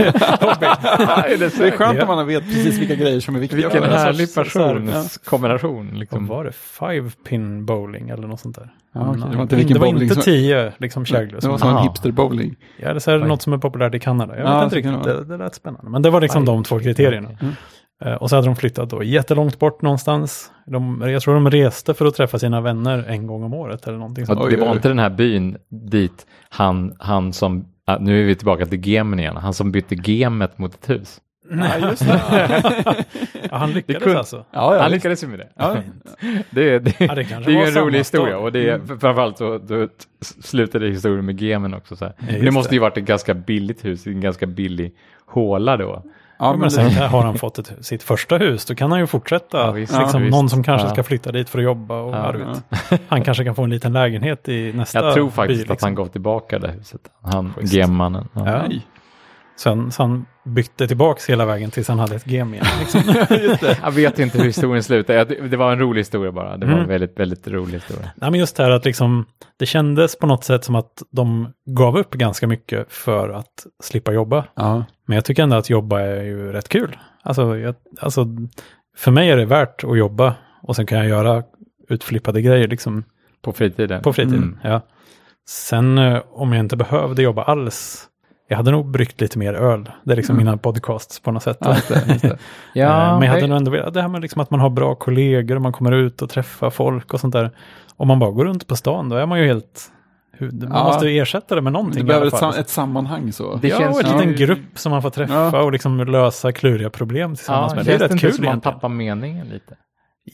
[1.38, 2.02] det är skönt Ja.
[2.08, 3.56] om man vet precis vilka grejer som är viktiga.
[3.68, 3.98] Vilken för en.
[3.98, 5.90] härlig personskombination.
[5.98, 6.26] Liksom.
[6.26, 6.52] var det?
[6.52, 8.72] Five pin bowling eller något sånt där.
[8.94, 9.20] Ja, okej.
[9.20, 11.40] Nej, Det var inte vilken det var bowling inte som- tio liksom käglor.
[11.40, 11.84] Det var som- en Aha.
[11.88, 12.54] hipster-bowling.
[12.76, 13.28] Ja, är det Oj.
[13.28, 14.36] något som är populärt i Kanada.
[14.38, 15.90] Jag Ja, vet inte så kan riktigt, det det, lät spännande.
[15.90, 17.28] Men det var liksom de två kriterierna.
[17.40, 17.54] Mm.
[18.04, 20.50] Eh, och så hade de flyttat då jättelångt bort någonstans.
[20.66, 23.98] De, jag tror de reste för att träffa sina vänner en gång om året eller
[23.98, 24.40] någonting sånt.
[24.40, 27.64] Och det var inte den här byn dit han, han som,
[28.00, 31.20] nu är vi tillbaka till gemen igen, han som bytte gemet mot ett hus.
[31.50, 32.20] Nej, just det.
[33.50, 34.44] ja, han lyckades kunde- alltså.
[34.50, 35.48] Ja, ja, han lyckades ju med det.
[35.56, 35.76] Ja.
[36.50, 39.88] Det, det, Ja, det det, är en rolig historia och det är framförallt så då
[40.40, 41.96] slutade historien med gemen också.
[41.96, 42.14] Så här.
[42.28, 42.74] just det måste det.
[42.74, 44.92] ju varit ett ganska billigt hus, en ganska billig
[45.26, 46.02] håla då.
[46.42, 49.00] Ja, men men sen det, har han fått ett, sitt första hus, då kan han
[49.00, 49.58] ju fortsätta.
[49.58, 49.98] Ja, visst.
[49.98, 50.92] liksom, Ja, någon som kanske Ja.
[50.92, 52.54] ska flytta dit för att jobba och Ja, ja,
[52.90, 53.00] vet.
[53.08, 55.86] Han kanske kan få en liten lägenhet i nästa Jag tror faktiskt by, att liksom.
[55.86, 57.00] han gav tillbaka det huset.
[57.22, 57.72] Han, Schysst.
[57.74, 58.28] gemmannen.
[58.32, 58.50] Ja.
[58.50, 58.62] Ja.
[58.68, 58.86] nej.
[59.56, 62.66] Sen, så han bytte tillbaks hela vägen tills han hade ett gem igen.
[62.80, 63.00] Liksom.
[63.82, 65.24] Jag vet inte hur historien slutar.
[65.48, 66.56] Det var en rolig historia bara.
[66.56, 66.82] Det var Mm.
[66.84, 68.10] en väldigt, väldigt rolig historia.
[68.16, 69.26] Nej, men just det här att liksom,
[69.58, 74.12] det kändes på något sätt som att de gav upp ganska mycket för att slippa
[74.12, 74.44] jobba.
[74.54, 74.84] Ja.
[75.06, 76.96] Men jag tycker ändå att jobba är ju rätt kul.
[77.22, 78.26] Alltså, jag, alltså,
[78.96, 81.42] för mig är det värt att jobba och sen kan jag göra
[81.88, 83.04] utflippade grejer liksom,
[83.42, 84.02] På fritiden.
[84.02, 84.42] på fritiden.
[84.42, 84.58] Mm.
[84.62, 84.80] Ja.
[85.48, 88.08] Sen eh, om jag inte behövde jobba alls,
[88.48, 89.90] jag hade nog bryggt lite mer öl.
[90.04, 90.44] Det är liksom Mm.
[90.46, 91.56] mina podcasts på något sätt.
[91.60, 92.38] Ja, just det, just det.
[92.74, 94.70] Ja, Eh, men jag hade nog ändå velat, det här med liksom att man har
[94.70, 97.50] bra kollegor och man kommer ut och träffar folk och sånt där.
[97.96, 99.90] Om man bara går runt på stan då är man ju helt,
[100.40, 100.84] man Ja.
[100.84, 103.56] måste ju ersätta det med någonting Du i behöver ett, sam ett sammanhang så.
[103.56, 105.62] Det ja, känns och en ju- liten grupp som man får träffa Ja.
[105.62, 107.84] och liksom lösa kluriga problem tillsammans Ja, med.
[107.86, 109.76] Det är känns det rätt inte kul som man tappar meningen lite?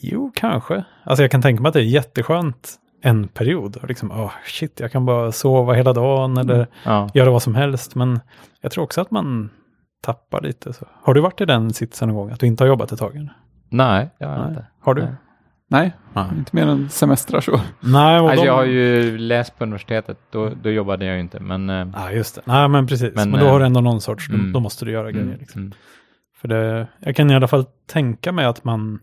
[0.01, 0.83] Jo, kanske.
[1.03, 3.77] Alltså jag kan tänka mig att det är jätteskönt en period.
[3.87, 7.09] Liksom, oh, shit, jag kan bara sova hela dagen eller Ja.
[7.13, 7.95] göra vad som helst.
[7.95, 8.19] Men
[8.61, 9.49] jag tror också att man
[10.03, 10.73] tappar lite.
[10.73, 10.85] Så.
[11.03, 12.31] Har du varit i den sitsen någon gång?
[12.31, 13.29] Att du inte har jobbat ett tag?
[13.69, 14.49] Nej, jag har Nej.
[14.49, 14.65] inte.
[14.81, 15.01] Har du?
[15.01, 15.11] Nej.
[15.71, 16.25] Nej, Nej.
[16.37, 17.61] inte mer än semestrar så.
[17.79, 18.47] Nej, och Alltså, de...
[18.47, 21.39] jag har ju läst på universitetet, då, då jobbade jag ju inte.
[21.39, 22.41] Men, eh, Ja, just det.
[22.45, 23.15] Nej, men precis.
[23.15, 24.51] Men, Men, då eh, har du ändå någon sorts, då- mm.
[24.53, 25.25] då måste du göra grejer.
[25.27, 25.61] mm, Liksom.
[25.61, 25.73] mm.
[26.41, 28.99] För det, jag kan i alla fall tänka mig att man,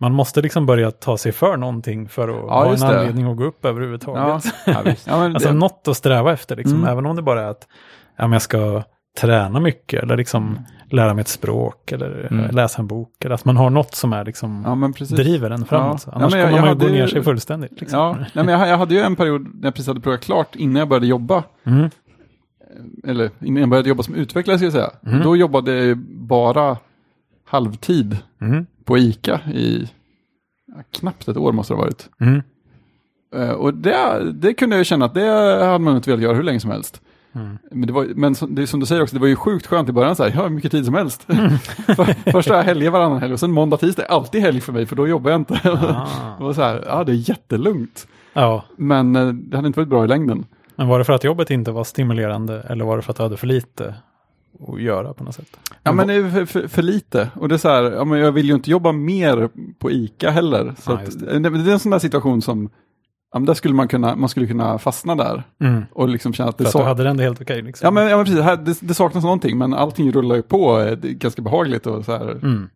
[0.00, 2.86] man måste liksom börja ta sig för någonting för att ha en det.
[2.86, 4.44] anledning att gå upp överhuvudtaget.
[4.66, 6.88] Ja, ja, ja, Alltså det, något att sträva efter, liksom, Mm.
[6.90, 7.68] även om det bara är att
[8.16, 8.82] ja, men jag ska
[9.20, 10.58] träna mycket eller liksom
[10.90, 12.50] lära mig ett språk eller Mm.
[12.54, 13.24] läsa en bok.
[13.24, 14.62] Eller att man har något som är liksom
[15.08, 16.02] Ja, driver en framåt.
[16.06, 16.12] Ja.
[16.14, 17.80] Annars Ja, jag- kommer man ju gå ner sig fullständigt.
[17.80, 17.98] Liksom.
[17.98, 20.56] Ja, nej, men jag, jag hade ju en period när jag precis hade pluggat klart
[20.56, 21.42] innan jag började jobba.
[21.64, 21.90] Mm.
[23.06, 24.90] Eller innan jag började jobba som utvecklare ska jag säga.
[25.06, 25.22] Mm.
[25.22, 26.76] Då jobbade jag bara
[27.54, 28.66] halvtid Mm.
[28.84, 29.90] på ICA i
[30.66, 32.08] ja, knappt ett år måste det ha varit.
[32.20, 32.42] Mm.
[33.36, 36.42] Eh, Och det, det kunde jag känna att det hade man inte velat göra hur
[36.42, 37.00] länge som helst.
[37.34, 37.58] Mm.
[37.70, 39.66] Men, det, var, men som, det är som du säger också, det var ju sjukt
[39.66, 41.26] skönt i början så här, jag har mycket tid som helst.
[41.30, 41.58] Mm.
[41.96, 44.72] För, först har jag helger varannan helg och sen måndag, tisdag är alltid helg för
[44.72, 45.54] mig för då jobbar jag inte.
[45.64, 46.34] Ah.
[46.38, 48.06] det var så här, ja det är jättelugnt.
[48.32, 50.46] Ja, Men eh, det hade inte varit bra i längden.
[50.76, 53.22] men var det för att jobbet inte var stimulerande eller var det för att du
[53.22, 53.94] hade för lite
[54.68, 55.56] att göra på något sätt?
[55.82, 57.30] Ja men det är för, för, för lite.
[57.34, 60.30] Och det är så här, ja, men jag vill ju inte jobba mer på ICA
[60.30, 60.74] heller.
[60.82, 61.38] Så Ja, att, det.
[61.38, 62.70] det är en sån där situation som,
[63.32, 65.42] ja, men där skulle man kunna, man skulle kunna fastna där.
[65.60, 65.82] Mm.
[65.92, 67.62] Och liksom känna att det För att så, du hade det ändå helt okej.
[67.62, 67.86] liksom.
[67.86, 70.78] Ja men, ja, men precis, här, det, det saknas någonting men allting rullar ju på,
[70.80, 72.30] eh, det är ganska behagligt och så här.
[72.30, 72.68] Mm.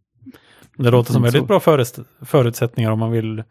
[0.77, 1.75] Det låter som Inte väldigt så.
[1.75, 3.43] bra förutsättningar om man vill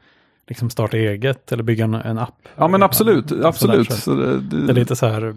[0.48, 2.48] liksom starta eget eller bygga en, en app.
[2.56, 3.92] Ja men absolut, absolut.
[3.92, 5.36] så Så det, det, Det är lite så här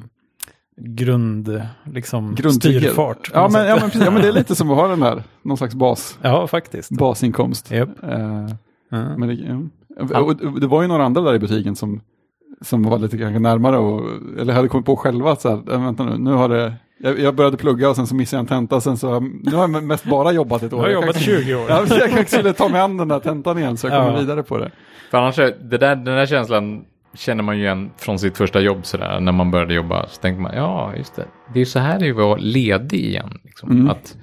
[0.82, 3.30] grund, liksom styrfart.
[3.34, 5.22] Ja men, ja, men, precis, ja men det är lite som att ha den där,
[5.42, 6.90] någon slags bas, ja faktiskt.
[6.90, 7.70] basinkomst.
[7.70, 7.88] Japp.
[8.02, 8.46] Eh,
[8.92, 9.16] Ja.
[9.16, 10.20] Men det, ja.
[10.20, 12.00] och, och det var ju några andra där i butiken som,
[12.60, 14.02] som var lite kanske närmare och,
[14.40, 17.34] eller hade kommit på själva att så här, vänta nu, nu har det, jag, jag
[17.34, 19.68] började plugga och sen så missade jag en tenta sen så, har jag- nu har
[19.68, 20.82] jag mest bara jobbat ett Jag år.
[20.82, 21.64] har Jag jobbat kanske, 20 år.
[21.68, 24.20] ja, jag kanske skulle ta mig an den där tentan igen så jag kommer Ja.
[24.20, 24.70] vidare på det.
[25.10, 28.86] För annars, det där, den där känslan känner man ju igen från sitt första jobb
[28.86, 29.20] sådär.
[29.20, 31.24] När man började jobba så tänker man, ja just det.
[31.52, 33.38] Det är ju så här det är att vara ledig igen.
[33.44, 33.70] Liksom.
[33.70, 33.90] Mm.
[33.90, 34.16] Att,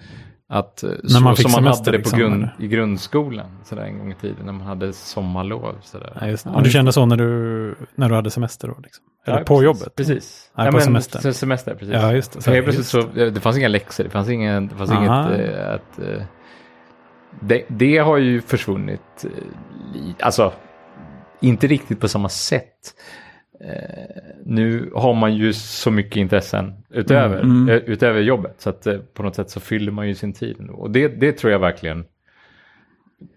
[0.50, 3.46] att, eh, så, man fick som man semester, hade det på liksom, grund, i grundskolan.
[3.64, 5.76] Sådär en gång i tiden när man hade sommarlov.
[5.82, 6.18] Sådär.
[6.22, 6.50] Ja, just det.
[6.50, 8.76] Och du kände så när du, när du hade semester då?
[8.84, 9.04] Liksom.
[9.26, 9.96] Eller Ja, på precis, jobbet?
[9.96, 10.52] Precis.
[10.58, 11.22] Nej, på semestern.
[11.22, 11.94] se- Semester, precis.
[11.96, 12.42] Ja, just det.
[12.42, 15.00] Så helt plötsligt så, det fanns inga läxor, det fanns, ingen, det fanns Aha.
[15.34, 16.00] inget eh, att...
[16.00, 16.22] eh,
[17.40, 19.26] det, det har ju försvunnit,
[20.20, 20.54] alltså
[21.40, 22.94] inte riktigt på samma sätt.
[23.62, 27.70] Eh, nu har man ju så mycket intressen utöver, Mm, mm.
[27.70, 28.56] eh, utöver jobbet.
[28.58, 30.56] Så att eh, på något sätt så fyller man ju sin tid.
[30.60, 30.74] ändå.
[30.74, 32.06] Och det, det tror jag verkligen.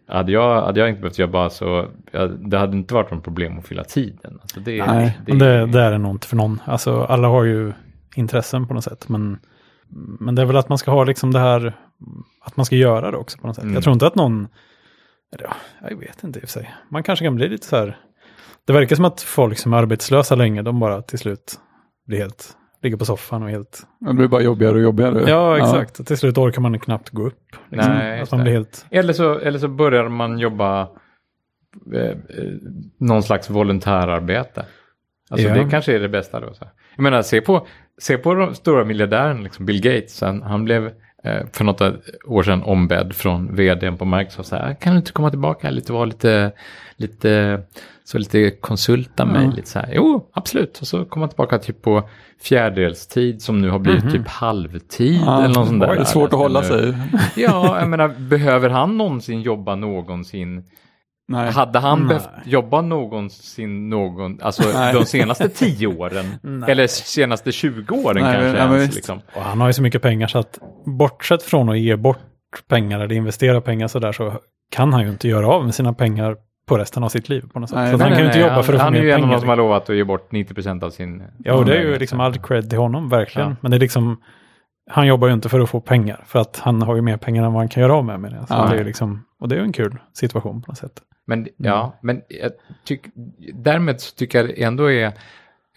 [0.08, 1.86] Hade jag, hade jag inte behövt jobba så
[2.38, 4.38] det hade inte varit något problem att fylla tiden.
[4.42, 6.60] Alltså det, Nej, Det, det, det är det nog inte för någon.
[6.64, 7.72] Alltså alla har ju
[8.16, 9.08] intressen på något sätt.
[9.08, 9.38] Men,
[10.20, 11.72] men det är väl att man ska ha liksom det här,
[12.42, 13.62] att man ska göra det också på något sätt.
[13.64, 13.74] Mm.
[13.74, 14.48] Jag tror inte att någon,
[15.34, 15.54] eller ja,
[15.90, 16.74] jag vet inte i och för sig.
[16.88, 17.96] Man kanske kan bli lite så här,
[18.66, 21.54] det verkar som att folk som är arbetslösa länge, de bara till slut
[22.06, 25.30] blir helt, ligger på soffan och helt, Det blir bara jobbigare och jobbigare.
[25.30, 27.56] ja exakt, till slut orkar man knappt gå upp.
[27.70, 27.92] Liksom.
[27.94, 30.80] Nej, att man blir helt, Eller så, eller så börjar man jobba
[31.94, 32.16] eh, eh,
[32.98, 34.66] någon slags volontärarbete.
[35.30, 35.54] Alltså Ja.
[35.54, 36.54] det kanske är det bästa då.
[36.54, 36.64] Så.
[36.96, 37.66] Jag menar, se på,
[38.00, 40.20] se på de stora miljardären, liksom Bill Gates.
[40.20, 40.92] Han, han blev
[41.52, 41.80] för något
[42.26, 44.48] år sedan ombedd från vdn på Microsoft.
[44.48, 46.52] Så här, kan du inte komma tillbaka lite och vara lite,
[46.96, 47.62] lite,
[48.04, 49.44] så lite konsulta mig?
[49.44, 49.50] Ja.
[49.56, 49.88] Lite så här.
[49.94, 50.78] Jo, absolut.
[50.80, 52.02] Och så kom han tillbaka typ på
[52.42, 54.12] fjärdelstid som nu har blivit Mhm.
[54.12, 55.20] typ halvtid.
[55.26, 55.94] Ja, eller något sånt där.
[55.94, 56.94] det är svårt att hålla sig.
[57.36, 60.64] Ja, jag menar, behöver han någonsin jobba någonsin?
[61.30, 61.50] Nej.
[61.52, 62.08] Hade han Nej.
[62.08, 64.94] behövt jobba någonsin någon, alltså Nej.
[64.94, 66.24] de senaste tio åren?
[66.68, 68.94] Eller senaste 20 åren Nej, kanske ens, visst.
[68.94, 69.20] liksom.
[69.34, 72.18] och han har ju så mycket pengar så att bortsett från att ge bort
[72.68, 74.32] pengar eller investera pengar så där så
[74.70, 77.60] kan han ju inte göra av med sina pengar på resten av sitt liv på
[77.60, 77.78] något sätt.
[77.78, 79.06] Nej, så nej, han kan ju inte jobba han, för att få Han är mer
[79.06, 79.34] ju en av pengar.
[79.34, 81.22] de som har lovat att ge bort 90% av sin...
[81.38, 83.48] Ja, och det är ju liksom all cred till honom, verkligen.
[83.50, 83.56] Ja.
[83.60, 84.20] Men det är liksom,
[84.90, 87.44] han jobbar ju inte för att få pengar, för att han har ju mer pengar
[87.44, 88.20] än vad han kan göra av med.
[88.20, 88.38] med det.
[88.46, 88.68] Så Ja.
[88.72, 90.92] det är liksom, och det är ju en kul situation på något sätt.
[91.26, 92.50] Men ja, men jag
[92.84, 93.00] tyck,
[93.54, 95.12] därmed så tycker jag ändå är...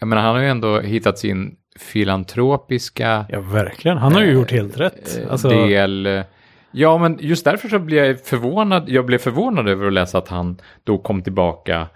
[0.00, 3.98] Jag menar, han har ju ändå hittat sin filantropiska Ja, verkligen.
[3.98, 5.18] Han har ju gjort helt rätt.
[5.22, 6.22] eh, Alltså, del.
[6.70, 8.88] Ja, men just därför så blir jag förvånad.
[8.88, 11.86] Jag blev förvånad över att läsa att han då kom tillbaka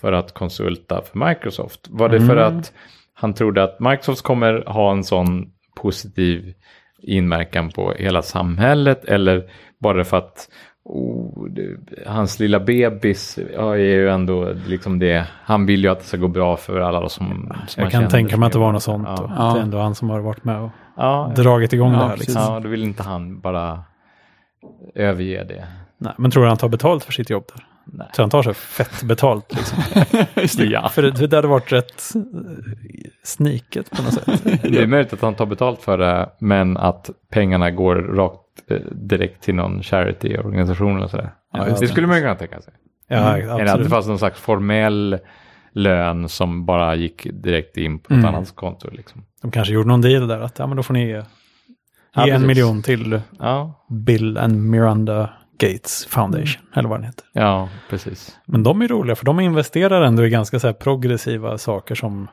[0.00, 1.80] för att konsulta för Microsoft.
[1.90, 2.58] Var det för Mm.
[2.58, 2.72] att
[3.14, 6.54] han trodde att Microsoft kommer ha en sån positiv
[7.02, 9.44] inverkan på hela samhället eller
[9.78, 10.48] bara för att
[10.84, 15.26] oh, det, hans lilla bebis ja, är ju ändå liksom det.
[15.42, 18.10] Han vill ju att det ska gå bra för alla som, som jag kan känner
[18.10, 19.08] tänka mig att det var något sånt.
[19.08, 19.22] Ja.
[19.22, 19.52] Och Ja.
[19.52, 22.16] Det är ändå han som har varit med och Ja, dragit igång Ja, det här.
[22.16, 22.42] Liksom.
[22.42, 23.82] ja, då vill inte han bara
[24.94, 25.66] överge det.
[25.98, 27.64] Nej, men tror du han tar betalt för sitt jobb där?
[27.86, 28.06] Nej.
[28.12, 29.78] Så han tar sig fett betalt liksom.
[30.42, 30.64] Just det.
[30.64, 30.88] Ja.
[30.88, 32.20] För det, det hade varit rätt eh,
[33.24, 34.44] sniket på något sätt.
[34.62, 38.76] Det är möjligt att han tar betalt för det, men att pengarna går rakt eh,
[38.92, 41.30] direkt till någon charity-organisation och sådär.
[41.52, 41.88] Ja, det det.
[41.88, 42.72] skulle man ju kunna tänka sig.
[43.08, 45.18] Ja, Eller att det fanns någon slags formell
[45.72, 48.34] lön som bara gick direkt in på något Mm.
[48.34, 48.88] annat konto.
[48.92, 49.22] Liksom.
[49.42, 51.22] De kanske gjorde någon deal där att ja, men då får ni ge
[52.14, 52.46] Ja, en precis.
[52.46, 57.24] miljon till Ja, Bill and Miranda Gates Foundation, eller vad den heter.
[57.32, 58.36] ja precis.
[58.44, 62.28] Men de är roliga, för de investerar ändå i ganska så här progressiva saker som,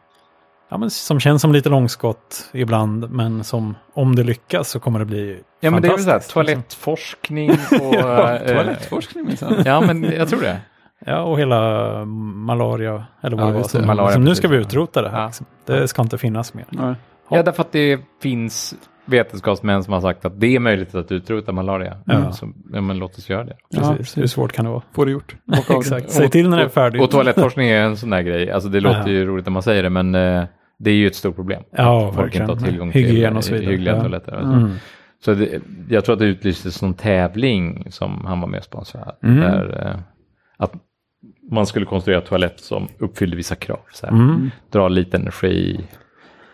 [0.70, 5.00] ja, men som känns som lite långskott ibland, men som om det lyckas så kommer
[5.00, 6.34] det bli Ja, men det är väl så här, liksom.
[6.34, 7.56] toalettforskning och...
[7.96, 9.64] Ja, eh, Toalettforskning minsann.
[9.66, 10.60] Ja, men jag tror det.
[11.06, 11.60] Ja, och hela
[12.06, 13.68] malaria, eller vad Ja, det var.
[13.68, 14.62] Som, Malaria, som nu ska vi ja.
[14.62, 15.20] utrota det här.
[15.20, 15.26] Ja.
[15.26, 15.46] Liksom.
[15.66, 16.66] Det ska inte finnas mer.
[16.70, 16.96] Nej.
[17.30, 18.76] Ja, därför att det finns
[19.06, 21.98] vetenskapsmän som har sagt att det är möjligt att utrota malaria.
[22.06, 22.32] Ja.
[22.32, 23.58] Så, ja, men låt oss göra det.
[23.70, 23.98] Ja, Precis.
[23.98, 24.18] precis.
[24.18, 24.82] Hur svårt kan det vara?
[24.94, 25.36] Får det gjort.
[25.70, 26.10] Exakt.
[26.12, 27.02] Säg till när det är färdigt.
[27.02, 28.52] Och toalettforskning är en sån där grej.
[28.52, 29.08] Alltså det låter Ja.
[29.10, 30.44] ju roligt när man säger det, men eh,
[30.80, 31.64] det är ju ett stort problem.
[31.72, 32.72] Ja, Att folk inte har verkligen.
[32.74, 33.70] tillgång Hygien till och så vidare.
[33.72, 34.02] hyggliga Ja.
[34.02, 34.42] toaletter.
[34.42, 34.72] Mm.
[35.26, 39.16] Så det, jag tror att det utlystes någon tävling som han var med och sponsrade.
[39.24, 39.40] Mm.
[39.40, 40.00] Där, eh,
[40.58, 40.74] att
[41.52, 43.80] man skulle konstruera toalett som uppfyllde vissa krav.
[43.94, 44.14] Så här.
[44.14, 44.50] Mm.
[44.72, 45.80] Dra lite energi,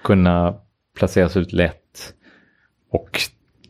[0.04, 0.54] kunna
[0.98, 2.14] placeras ut lätt
[2.92, 3.20] och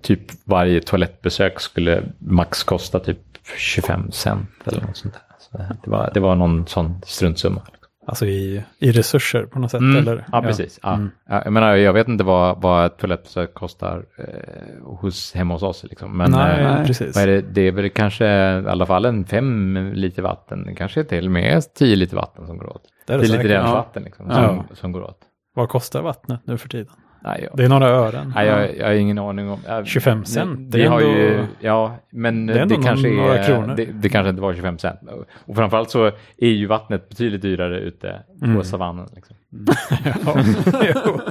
[0.02, 3.20] typ varje toalettbesök skulle max kosta typ
[3.58, 5.22] 25 cent eller något sånt där.
[5.40, 7.62] Så det, var, det var någon sån struntsumma.
[8.08, 9.80] Alltså i, i resurser på något sätt.
[9.82, 9.98] Mm.
[9.98, 10.26] Eller?
[10.32, 10.80] Ja, precis.
[10.84, 10.94] Ja.
[10.94, 11.10] Mm.
[11.30, 15.64] Ja, jag menar, jag vet inte vad, vad ett toalettbesök kostar eh, hos, hemma hos
[15.64, 15.84] oss.
[15.84, 16.18] Liksom.
[16.18, 17.18] Men Nej, eh, precis.
[17.18, 20.76] är det, det är väl kanske i alla fall en fem liter vatten.
[20.76, 22.82] Kanske är till och med tio liter vatten som går åt.
[23.08, 23.52] Det är det liter säkert.
[23.52, 23.74] rent Ja.
[23.74, 24.48] vatten liksom, Ja.
[24.68, 25.20] som, som går åt.
[25.56, 26.94] Vad kostar vattnet nu för tiden?
[27.24, 28.34] Nej, jag, Det är några ören.
[28.36, 29.60] nej, jag, jag har ingen aning om.
[29.70, 33.38] äh, 25 cent, Vi, det är har ändå- ju, ja, men det det, kanske några
[33.38, 33.74] är, kronor.
[33.78, 35.00] det, det kanske inte var 25 cent.
[35.46, 36.06] Och framförallt så
[36.38, 38.64] är ju vattnet betydligt dyrare ute på Mm.
[38.64, 39.08] savannen.
[39.16, 39.36] Liksom.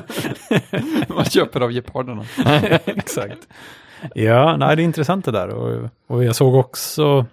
[1.14, 2.22] Man köper av geparderna.
[2.84, 3.48] Exakt.
[4.14, 5.48] Ja, nej, det är intressant det där.
[5.48, 7.26] Och, och jag såg också,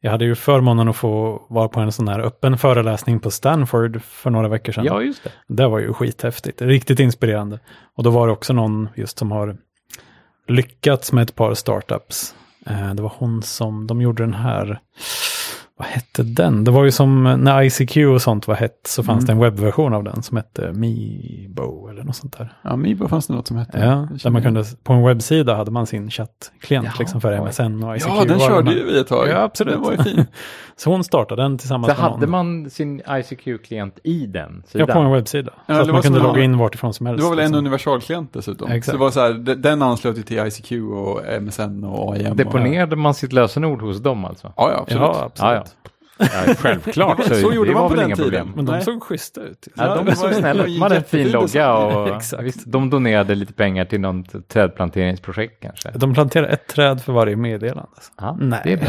[0.00, 4.02] jag hade ju förmånen att få vara på en sån här öppen föreläsning på Stanford
[4.02, 4.84] för några veckor sedan.
[4.84, 5.32] Ja, just det.
[5.48, 7.60] Det var ju skithäftigt, riktigt inspirerande.
[7.94, 9.56] Och då var det också någon just som har
[10.48, 12.34] lyckats med ett par startups.
[12.66, 14.80] Eh, det var hon som, de gjorde den här,
[15.78, 16.64] vad hette den?
[16.64, 19.38] Det var ju som när ICQ och sånt var hett så fanns Mm.
[19.38, 22.52] det en webbversion av den som hette Mebo eller något sånt där.
[22.62, 23.78] Ja, Mibo fanns det något som hette.
[23.78, 27.46] Ja, där man kunde, på en webbsida hade man sin chattklient liksom för oj.
[27.48, 28.06] MSN och ICQ.
[28.08, 29.28] Ja, den körde ju vi ett tag.
[29.28, 29.74] Ja, absolut.
[29.74, 30.24] Den var ju fin.
[30.76, 32.30] Så hon startade den tillsammans Så med hade någon.
[32.62, 34.86] man sin ICQ-klient i den Ja, sidan?
[34.86, 35.52] på en webbsida.
[35.66, 37.18] Ja, så att det man var kunde logga in vart ifrån som helst.
[37.18, 37.58] Det var väl en liksom.
[37.58, 38.68] universalklient dessutom.
[38.70, 38.84] Exakt.
[38.86, 42.36] Så det var så här, de- den anslöt ju till ICQ och MSN och AIM.
[42.36, 44.46] Deponerade man sitt lösenord hos dem alltså?
[44.46, 45.02] Och, ja, ja, absolut.
[45.02, 45.67] Ja, absolut.
[46.18, 46.44] Ja, ja.
[46.46, 48.16] Ja, självklart, så, Så gjorde det man på den tiden.
[48.24, 48.52] problem.
[48.56, 48.82] Men de Nej.
[48.82, 49.68] såg schyssta ut.
[49.76, 50.74] Ja, de såg var- snälla ut.
[50.74, 52.42] De hade en fin logga och Exakt.
[52.42, 55.90] visst, de donerade lite pengar till något trädplanteringsprojekt kanske.
[55.94, 57.88] De planterar ett träd för varje meddelande.
[58.18, 58.60] Ja, Nej.
[58.64, 58.88] det är bra.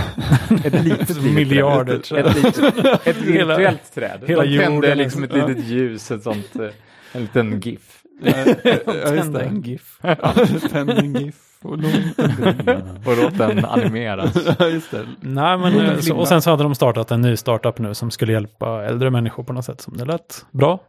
[0.64, 2.26] Ett litet, Miljarder träd.
[2.26, 2.26] träd.
[2.28, 4.20] Ett, litet, ett virtuellt träd.
[4.28, 6.68] hela de tände jorden liksom ett litet ljus, ett sånt, eh,
[7.12, 7.96] en liten GIF.
[8.22, 8.32] Ja,
[8.64, 9.62] ja, just Tända en.
[9.62, 9.98] GIF.
[10.72, 11.36] Tänd en GIF
[13.06, 14.36] och låt den animeras.
[14.60, 15.06] Just det.
[15.22, 18.12] Nej, men, eh, så, och sen så hade de startat en ny startup nu som
[18.12, 20.80] skulle hjälpa äldre människor på något sätt som det lät bra.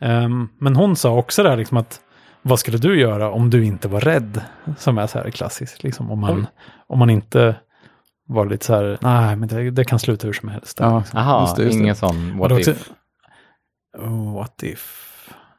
[0.00, 2.00] Ehm, men hon sa också där liksom att
[2.42, 4.40] vad skulle du göra om du inte var rädd?
[4.78, 6.46] Som är så här klassiskt, liksom om man, Oj.
[6.86, 7.54] om man inte
[8.26, 10.80] var lite så här, nej men det, det kan sluta hur som helst.
[10.80, 11.82] Ja, Jaha, just det, just det.
[11.82, 12.90] ingen sån det what också- if.
[13.98, 15.10] Oh, what if?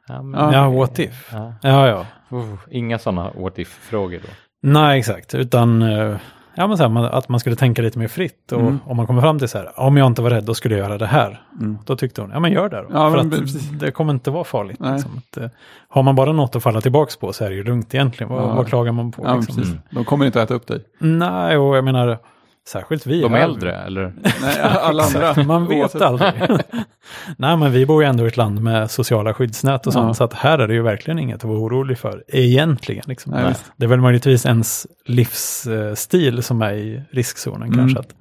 [0.08, 0.52] Ja, men.
[0.52, 1.28] Ja, what if?
[1.32, 1.54] ja.
[1.62, 2.06] Ja, ja.
[2.36, 4.28] Uh, inga sådana what if-frågor då.
[4.62, 5.34] Nej, exakt.
[5.34, 6.16] Utan eh,
[6.54, 8.52] ja, men så här, att man skulle tänka lite mer fritt.
[8.52, 8.78] Och Mm.
[8.84, 10.84] om man kommer fram till så här, om jag inte var rädd, då skulle jag
[10.88, 11.42] göra det här.
[11.60, 11.78] Mm.
[11.86, 12.88] Då tyckte hon, ja men gör det då.
[12.92, 13.70] Ja, För men att precis.
[13.70, 14.80] det kommer inte vara farligt.
[14.80, 15.10] Liksom.
[15.18, 15.48] Att, eh,
[15.88, 18.32] har man bara något att falla tillbaka på så är det ju lugnt egentligen.
[18.32, 18.54] Vad, Ja.
[18.54, 19.22] vad klagar man på?
[19.24, 19.62] Ja, liksom?
[19.62, 19.78] Mm.
[19.90, 20.80] De kommer inte att äta upp dig.
[20.98, 22.18] Nej, och jag menar,
[22.68, 23.20] särskilt vi.
[23.22, 24.12] De här- äldre, eller?
[24.42, 25.44] Nej, alla andra.
[25.44, 26.32] Man vet aldrig.
[27.38, 30.06] Nej, men vi bor ju ändå i ett land med sociala skyddsnät och sånt.
[30.08, 30.14] Ja.
[30.14, 33.04] Så att här är det ju verkligen inget att vara orolig för egentligen.
[33.06, 33.32] Liksom.
[33.32, 33.54] Nej.
[33.76, 37.78] Det är väl möjligtvis ens livsstil som är i riskzonen Mm.
[37.78, 37.98] kanske.
[38.00, 38.14] Att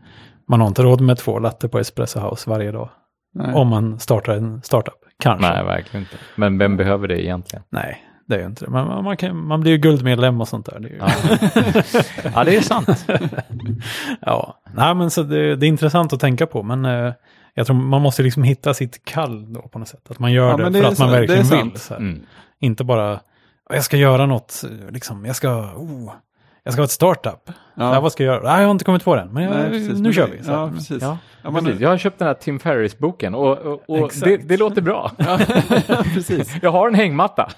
[0.50, 2.90] man har inte råd med två latte på Espresso House varje dag.
[3.34, 3.54] Nej.
[3.54, 4.94] Om man startar en startup.
[5.24, 5.50] Kanske.
[5.52, 6.16] Nej, verkligen inte.
[6.36, 7.64] Men vem behöver det egentligen?
[7.70, 8.72] Nej, det är ju inte det.
[8.72, 10.80] Men man, man, kan, man blir ju guldmedlem och sånt där.
[10.80, 10.98] Det är ju...
[10.98, 12.02] Ja,
[12.36, 13.06] ja det är sant.
[14.22, 17.14] Ja, nej men så det, det är intressant att tänka på, men eh,
[17.54, 20.02] jag tror man måste liksom hitta sitt kall då på något sätt.
[20.10, 21.80] Att man gör Ja, det men för det är att man verkligen vill.
[21.80, 22.02] Så här.
[22.02, 22.22] Mm.
[22.60, 23.20] Inte bara,
[23.70, 26.12] jag ska göra något, liksom, jag ska, oh,
[26.64, 27.42] jag ska ha ett startup.
[27.76, 27.94] Ja.
[27.94, 28.00] Ja.
[28.00, 28.44] vad ska jag göra?
[28.52, 29.94] Nej, jag har inte kommit på den, men jag, Nej, precis.
[29.94, 30.44] nu Men kör vi.
[30.44, 31.02] Så Ja, precis.
[31.02, 31.82] Ja, Ja, man- precis.
[31.82, 35.12] Jag har köpt den här Tim Ferris-boken och, och, och det, det låter bra.
[35.18, 35.40] Ja,
[36.14, 36.56] precis.
[36.62, 37.50] Jag har en hängmatta.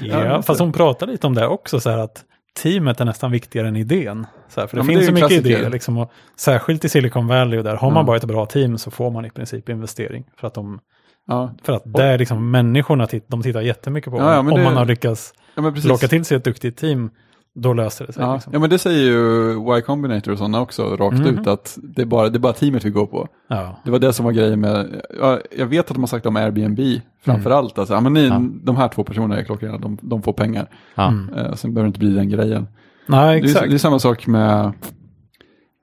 [0.00, 2.24] Ja, fast hon pratar lite om det också, så här att
[2.62, 4.26] teamet är nästan viktigare än idén.
[4.48, 5.50] Så här, för det Ja, finns det så mycket klassiker.
[5.58, 8.04] idéer, liksom, och särskilt i Silicon Valley och där har man Ja.
[8.06, 10.24] bara ett bra team så får man i princip investering.
[10.36, 10.78] För att, de,
[11.26, 14.18] Ja, för att det är liksom människorna, titt, de tittar jättemycket på.
[14.18, 17.10] Ja, om det- man har lyckats ja locka till sig ett duktigt team
[17.54, 18.22] då löser det sig.
[18.22, 18.52] Ja, Liksom.
[18.52, 21.26] ja, men det säger ju Y Combinator och sådana också rakt Mhm.
[21.26, 23.28] ut att det är, bara, det är bara teamet vi går på.
[23.48, 23.80] Ja.
[23.84, 26.36] Det var det som var grejen med, ja, jag vet att de har sagt om
[26.36, 26.80] Airbnb
[27.24, 28.42] framför allt, alltså, ja, men ni, Ja.
[28.64, 30.68] de här två personerna är klockrena, de, de får pengar.
[30.94, 31.08] Ja.
[31.08, 31.34] Mm.
[31.34, 32.66] Eh, sen behöver det inte bli den grejen.
[33.06, 33.68] Nej, Det är, exakt.
[33.70, 34.72] det är samma sak med,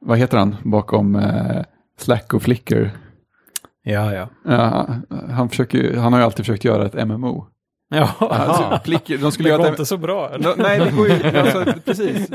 [0.05, 1.63] vad heter han, bakom eh,
[1.99, 2.89] Slack och Flickr.
[3.83, 4.27] Ja, ja.
[4.45, 4.87] Ja,
[5.29, 7.47] han, försöker, han har ju alltid försökt göra ett MMO.
[7.91, 10.29] Ja, Alltså, Flickr, de skulle det göra går inte så bra.
[10.29, 10.49] eller?
[10.49, 12.29] No, nej, det går ju, alltså, precis.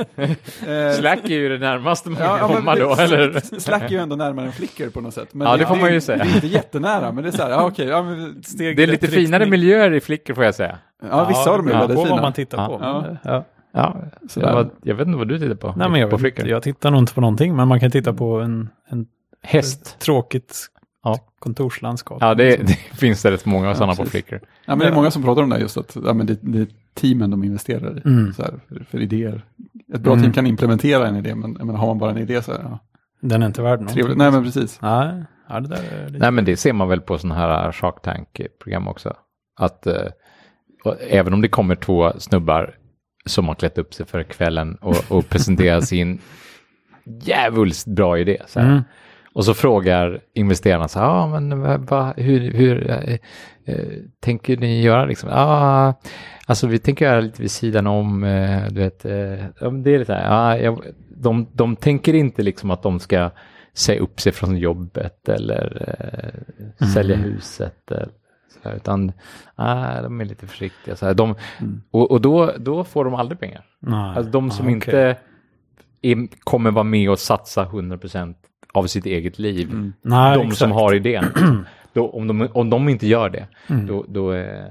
[0.66, 3.58] Eh, Slack är ju det närmaste man Ja, kan komma då, det- eller?
[3.60, 5.28] Slack är ju ändå närmare än Flickr på något sätt.
[5.34, 6.24] Men Ja, det får man ju säga.
[6.24, 7.86] Det är inte jättenära, men det är så här, ja okej.
[7.86, 9.50] ja, men, Steg Det är lite finare riktning.
[9.60, 10.78] miljöer i Flickr får jag säga.
[11.10, 12.10] ja, vissa av dem är det väldigt fina.
[12.10, 12.66] vad man tittar Ja.
[12.68, 12.78] på.
[13.24, 13.44] Ja.
[13.72, 13.96] Ja.
[14.36, 15.74] Jag, var, jag vet inte vad du tittar på.
[15.76, 18.12] Nej, men jag, på vet jag tittar nog inte på någonting, men man kan titta
[18.12, 19.06] på en, en
[19.42, 19.98] Häst.
[19.98, 20.66] tråkigt
[21.04, 21.18] Ja.
[21.38, 22.18] kontorslandskap.
[22.20, 24.10] Ja, det, det finns det rätt många sådana på precis.
[24.10, 24.34] Flickr.
[24.34, 26.38] Ja, men det är många som pratar om det här just att ja, men det,
[26.42, 28.02] det är teamen de investerar i.
[28.08, 28.32] Mm.
[28.32, 29.44] Så här, för, för idéer.
[29.94, 30.22] Ett bra Mm.
[30.22, 32.64] team kan implementera en idé, men, men har man bara en idé så är det
[32.64, 32.78] ja,
[33.20, 33.94] Den är inte värd någonting.
[33.94, 34.18] trevligt.
[34.18, 34.78] Nej, men precis.
[34.82, 36.18] Nej, ja, det där är lite...
[36.18, 39.14] Nej, men det ser man väl på sådana här Shark Tank-program också.
[39.56, 39.94] Att eh,
[41.08, 42.74] även om det kommer två snubbar
[43.26, 46.18] som har klätt upp sig för kvällen och, och presenterar sin
[47.22, 48.42] djävulskt bra idé.
[48.46, 48.70] Så här.
[48.70, 48.82] Mm.
[49.34, 53.18] Och så frågar investerarna så här, ah, men vad- hur, hur eh,
[53.64, 53.86] eh,
[54.20, 55.28] tänker ni göra liksom?
[55.32, 55.94] Ah,
[56.46, 60.14] alltså vi tänker göra lite vid sidan om, eh, du vet, eh, det är lite
[60.14, 60.80] här, ah, jag,
[61.16, 63.30] de, de tänker inte liksom att de ska
[63.72, 65.94] säga upp sig från jobbet eller
[66.80, 67.90] eh, sälja huset.
[67.90, 68.08] Eller,
[68.62, 69.12] så här, utan
[69.54, 70.96] ah, de är lite försiktiga.
[70.96, 71.34] Så här, de,
[71.90, 73.64] och och då, då får de aldrig pengar.
[73.80, 74.16] Nej.
[74.16, 74.74] Alltså de som Ah, okej.
[74.74, 75.16] inte
[76.02, 78.34] är, kommer vara med och satsa 100%
[78.74, 79.92] av sitt eget liv.
[80.02, 80.58] Nej, de exakt.
[80.58, 81.24] som har idén.
[81.92, 83.86] då, om, de, om de inte gör det, Mm.
[83.86, 84.64] då, då, eh,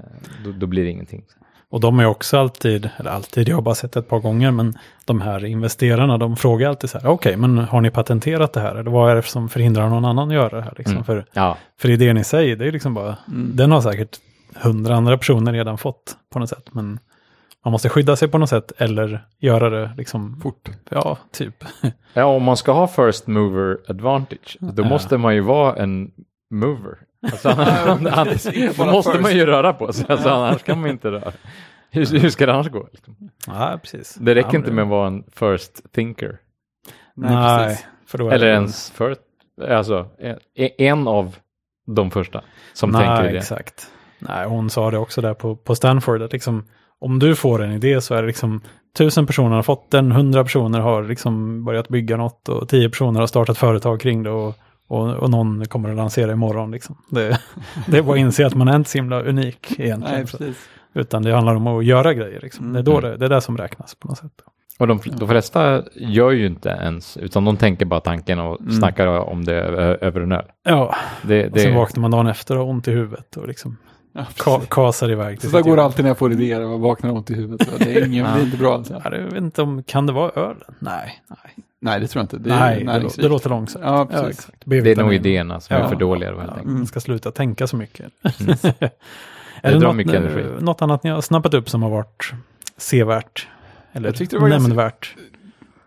[0.44, 1.22] då, då blir det ingenting.
[1.70, 4.50] Och de är också alltid, eller alltid, jag har bara sett det ett par gånger,
[4.50, 4.74] men
[5.04, 8.74] de här investerarna, de frågar alltid så här, okej, men har ni patenterat det här?
[8.74, 10.74] Eller vad är det som förhindrar någon annan att göra det här?
[10.78, 10.94] Liksom?
[10.94, 11.04] Mm.
[11.04, 14.18] För, Ja, för idén i sig, det är liksom bara, den har säkert
[14.54, 16.98] hundra andra personer redan fått på något sätt, men
[17.64, 20.68] man måste skydda sig på något sätt eller göra det liksom, Fort.
[20.90, 21.64] ja, typ.
[22.14, 24.88] ja om man ska ha first mover advantage, då Ja.
[24.88, 26.10] måste man ju vara en
[26.50, 26.98] mover.
[27.22, 27.48] Alltså,
[28.12, 28.42] annars,
[28.76, 29.22] då måste first.
[29.22, 31.32] man ju röra på sig, alltså, annars kan man inte röra.
[31.90, 32.88] Hur, hur ska det annars gå?
[32.92, 33.30] Liksom?
[33.46, 34.14] Ja, precis.
[34.14, 36.38] Det räcker ja, inte med att vara en first thinker.
[37.14, 37.86] Nej, Nej, precis.
[38.06, 39.20] för då är Eller det- ens first,
[39.68, 40.38] alltså en,
[40.78, 41.36] en av
[41.86, 42.40] de första
[42.72, 43.38] som Nej, tänker det.
[43.38, 43.86] exakt.
[44.18, 46.64] Nej, hon sa det också där på, på Stanford, att liksom,
[47.04, 48.60] om du får en idé så är det liksom
[48.96, 53.20] tusen personer har fått den, hundra personer har liksom börjat bygga något och tio personer
[53.20, 54.54] har startat företag kring det och,
[54.88, 56.70] och, och någon kommer att lansera imorgon.
[56.70, 56.96] Liksom.
[57.10, 57.40] Det,
[57.86, 60.26] det är bara att inse att man är inte så himla unik egentligen.
[60.40, 60.52] Nej,
[60.94, 62.40] utan det handlar om att göra grejer.
[62.40, 62.72] Liksom.
[62.72, 64.32] Det, är då det, det är det som räknas på något sätt.
[64.78, 68.72] Och de, de flesta gör ju inte ens, utan de tänker bara tanken och Mm.
[68.72, 70.44] snackar om det över en öl.
[70.64, 73.48] Ja, Det, och sen det, vaknar man dagen efter och har ont i huvudet och
[73.48, 73.76] liksom
[74.16, 77.10] Ja, ka, kasar iväg Så där går det alltid när jag får idéer och vaknar
[77.12, 77.68] ont i huvudet.
[77.78, 79.00] Det, är ingen, det är inte bra alltså.
[79.04, 80.74] Ja, det- jag vet inte om, kan det vara ölen?
[80.78, 81.54] Nej, nej.
[81.80, 82.36] Nej, det tror jag inte.
[82.38, 83.84] Det är Nej, det, det låter långsamt.
[83.84, 84.38] Ja, precis.
[84.38, 84.62] exakt.
[84.64, 85.88] det är nog idéerna som är Ja.
[85.88, 86.64] för dåliga då enkelt.
[86.64, 88.06] Man ska sluta tänka så mycket.
[89.62, 90.44] Det är det drar något, mycket energi.
[90.60, 92.32] något annat ni har snappat upp som har varit
[92.76, 93.48] sevärt?
[93.92, 95.14] Eller Jag det var ganska- nämnvärt?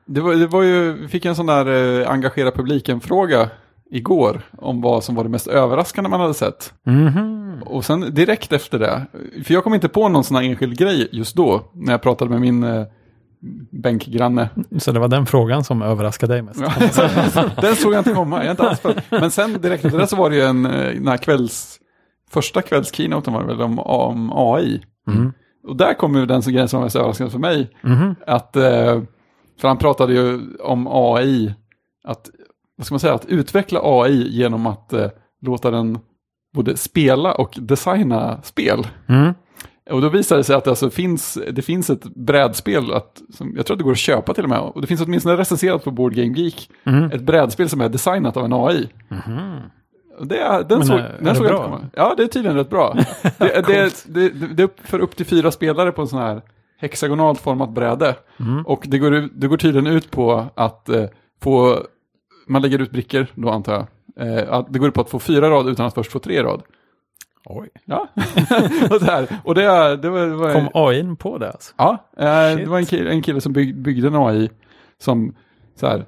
[0.06, 3.50] Det var, det var ju, vi fick en sån där eh, engagera publiken-fråga
[3.92, 6.74] igår om vad som var det mest överraskande man hade sett.
[6.86, 7.64] Mhm.
[7.66, 9.06] Och sen direkt efter det,
[9.44, 12.32] för jag kom inte på någon sån här enskild grej just då, när jag pratade
[12.32, 12.86] med min eh,
[13.72, 14.50] bänkgranne.
[14.78, 16.60] Så det var den frågan som överraskade dig mest?
[17.62, 19.02] Den såg jag inte komma, jag är inte alls för.
[19.10, 21.80] Men sen direkt efter det så var det ju en, eh, den här kvälls,
[22.30, 24.82] första kvällskeynoten var det väl om, om AI.
[25.08, 25.34] Mm.
[25.68, 27.70] Och där kom ju den grejen som var mest överraskande för mig.
[27.82, 28.16] Mhm.
[28.28, 29.02] Att, eh,
[29.62, 31.54] för han pratade ju om AI,
[32.04, 32.30] att,
[32.78, 35.08] vad ska man säga, att utveckla AI genom att eh,
[35.42, 36.00] låta den
[36.54, 38.88] både spela och designa spel.
[39.10, 39.34] Mm.
[39.90, 43.54] Och då visade det sig att det, alltså finns, det finns ett brädspel, att, som
[43.56, 45.84] jag tror att det går att köpa till och med, och det finns åtminstone recenserat
[45.84, 47.04] på Board Game Geek, Mm.
[47.12, 48.90] ett brädspel som är designat av en AI.
[49.10, 49.60] Mhm.
[50.20, 51.64] Och Det, är- den Men, såg, är- är den det såg jag bra?
[51.64, 51.80] komma.
[51.96, 52.98] Ja, det är tydligen rätt bra.
[53.38, 56.42] Det, det, det, det, det är för upp till fyra spelare på en sån här
[56.80, 58.16] hexagonalt format bräde.
[58.40, 58.66] Mm.
[58.66, 61.06] Och det går, det går tydligen ut på att eh,
[61.44, 61.80] få,
[62.48, 63.88] man lägger ut brickor då antar jag.
[64.28, 66.64] Eh, det går ut på att få fyra rad utan att först få tre rad.
[67.46, 67.70] Oj.
[67.86, 68.08] Ja,
[68.92, 69.28] och, där.
[69.44, 69.62] och det,
[69.96, 71.74] det var, det var Kom AI på det alltså?
[71.78, 74.50] Ja, eh, det var en kille, en kille som bygg, byggde en AI
[74.98, 75.36] som
[75.76, 76.06] så här,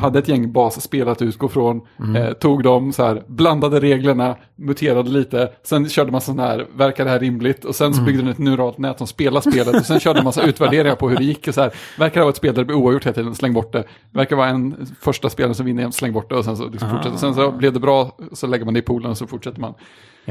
[0.00, 2.16] hade ett gäng basspel att utgå från, Mm.
[2.16, 7.04] eh, tog dem, så här, blandade reglerna, muterade lite, sen körde man sån här, verkar
[7.04, 7.58] det här rimligt?
[7.58, 7.72] Och Mm.
[7.74, 10.42] sen så byggde den ett neuralt nät som spelar spelet och sen körde man massa
[10.42, 11.48] utvärderingar på hur det gick.
[11.48, 13.52] Och så här, verkar det vara ett spel där det blir oavgjort hela tiden, släng
[13.54, 13.84] bort det.
[14.12, 17.16] Verkar vara en första spelare som vinner släng bort det och sen så liksom fortsätter.
[17.16, 19.74] Sen så blev det bra, så lägger man det i poolen och så fortsätter man.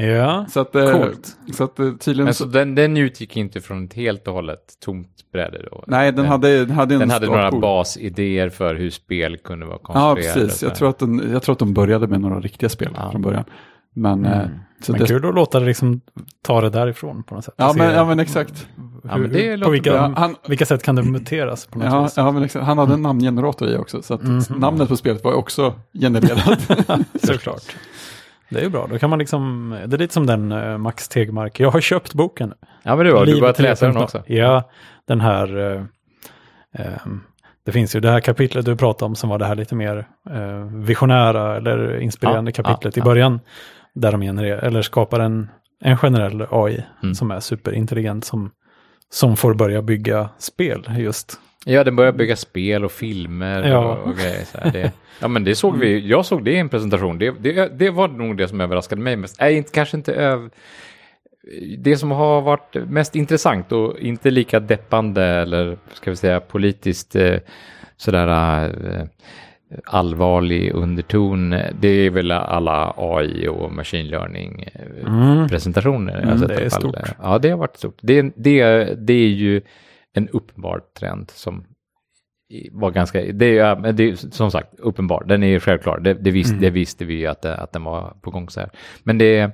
[0.00, 1.36] Ja, Så att, eh, Coolt.
[1.54, 4.60] så att eh, tydligen Men så, den, den utgick inte från ett helt och hållet
[4.84, 5.84] tomt bräde då?
[5.86, 7.60] Nej, den hade, den hade en Den hade några startpool.
[7.60, 10.40] basidéer för hur spel kunde vara Ja, konstruerade.
[10.44, 10.58] precis.
[10.60, 10.70] så här.
[10.70, 13.10] Jag tror, att den, jag tror att de började med några riktiga spel Ja.
[13.10, 13.44] från början.
[13.94, 14.40] Men, eh,
[14.80, 16.00] så men det, kul att låta det liksom
[16.42, 17.54] ta det därifrån på något sätt.
[17.56, 18.66] ja, Se men, ja, men exakt.
[18.76, 20.12] hur, Ja, men det på vilka, bra.
[20.16, 22.14] Han- vilka sätt kan det muteras på något Ja, vis?
[22.16, 22.64] ja, men exakt.
[22.64, 24.42] Han hade en namngenerator i också, så att Mhm.
[24.56, 26.60] namnet på spelet var också genererat.
[27.22, 27.62] Såklart.
[28.50, 31.08] Det är ju bra, då kan man liksom, det är lite som den uh, Max
[31.08, 32.54] Tegmark, jag har köpt boken.
[32.82, 34.02] Ja, men det var, du Liv börjat läsa den 3.0.
[34.02, 34.22] också.
[34.26, 34.70] Ja,
[35.06, 35.82] den här, eh,
[36.74, 37.20] ehm,
[37.66, 40.08] det finns ju det här kapitlet du pratade om som var det här lite mer
[40.30, 43.04] eh, visionära eller inspirerande Ja, kapitlet ja, i ja.
[43.04, 43.40] början.
[43.94, 45.50] Där de genererar, eller skapar en,
[45.84, 47.14] en generell AI Mm.
[47.14, 48.50] som är superintelligent som,
[49.10, 51.40] som får börja bygga spel just.
[51.66, 53.78] Ja, den började bygga spel och filmer Ja.
[53.78, 54.44] och, och grejer.
[54.44, 54.72] Så här.
[54.72, 56.08] Det, ja, men det såg vi.
[56.08, 57.18] Jag såg det i en presentation.
[57.18, 59.40] Det, det, det var nog det som överraskade mig mest.
[59.40, 60.50] Nej, inte, kanske inte öv...
[61.78, 67.16] Det som har varit mest intressant och inte lika deppande eller ska vi säga politiskt
[67.16, 67.36] eh,
[67.96, 69.04] sådär eh,
[69.84, 71.50] allvarlig underton.
[71.80, 75.48] Det är väl alla AI och machine learning eh, Mm.
[75.48, 76.20] presentationer.
[76.22, 76.96] Mm, det är stort.
[77.22, 77.98] Ja, det har varit stort.
[78.00, 79.62] Det, det, det är ju
[80.14, 81.64] en uppenbar trend som
[82.72, 86.30] var ganska, det är, det är som sagt uppenbar, den är ju självklar, det, det,
[86.30, 86.62] visste, Mm.
[86.62, 88.70] det visste vi ju att, att den var på gång så här.
[89.02, 89.50] Men det,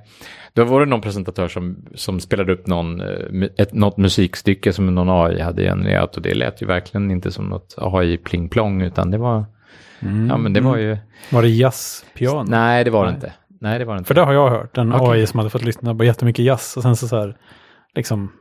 [0.53, 4.95] då var det någon presentatör som, som spelade upp någon, eh, ett, något musikstycke som
[4.95, 9.11] någon AI hade genererat och det lät ju verkligen inte som något AI pling-plong utan
[9.11, 9.45] det var,
[9.99, 10.27] Mm.
[10.27, 10.97] ja men det var ju,
[11.31, 12.43] Var det jazzpiano?
[12.49, 13.15] nej det var det Nej.
[13.15, 13.33] inte.
[13.61, 14.07] Nej det var det inte.
[14.07, 15.07] För det har jag hört, en Okej.
[15.21, 17.37] AI som hade fått lyssna på jättemycket jazz och sen så, så här,
[17.95, 18.31] liksom,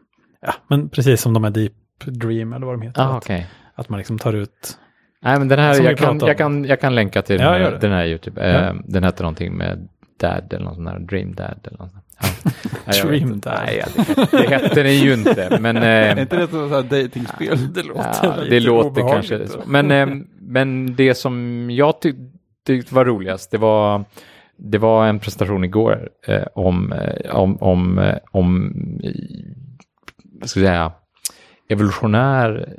[0.40, 1.72] ja, men precis som de här Deep
[2.04, 3.02] Dream eller vad de heter.
[3.02, 3.46] Ah, att, okej.
[3.74, 4.78] att man liksom tar ut,
[5.22, 7.92] Nej men den här, jag kan, jag, kan, jag kan länka till Ja, den, den
[7.92, 8.48] här YouTube.
[8.48, 8.68] Ja.
[8.68, 9.88] Eh, den hette någonting med
[10.20, 12.04] Dad eller något sånt där, Dream Dad eller något sånt.
[12.86, 13.04] Ja.
[13.08, 13.40] Dream.
[13.40, 13.60] Dad.
[13.66, 15.76] Nej, det, det hette den ju inte, men...
[15.82, 17.72] är Eh, inte det ett datingspel?
[17.72, 19.62] det låter det låter kanske så.
[19.66, 20.06] Men, eh,
[20.40, 22.16] men det som jag tyck,
[22.66, 24.04] tyckte var roligast, det var,
[24.56, 26.94] det var en presentation igår eh, om,
[27.30, 28.72] om, om, om
[30.40, 30.92] vad ska jag säga,
[31.68, 32.78] evolutionär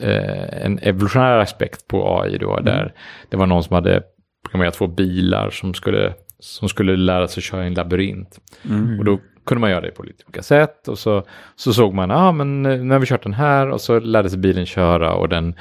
[0.00, 2.94] eh, en evolutionär aspekt på AI då, där
[3.28, 4.02] det var någon som hade
[4.44, 8.40] programmerat två bilar som skulle, som skulle lära sig köra i en labyrint.
[8.70, 8.98] Mm.
[8.98, 11.22] Och då kunde man göra det på lite olika sätt och så,
[11.56, 14.00] så såg man, ja ah, men eh, nu har vi kört den här och så
[14.00, 15.54] lärde sig bilen köra och den,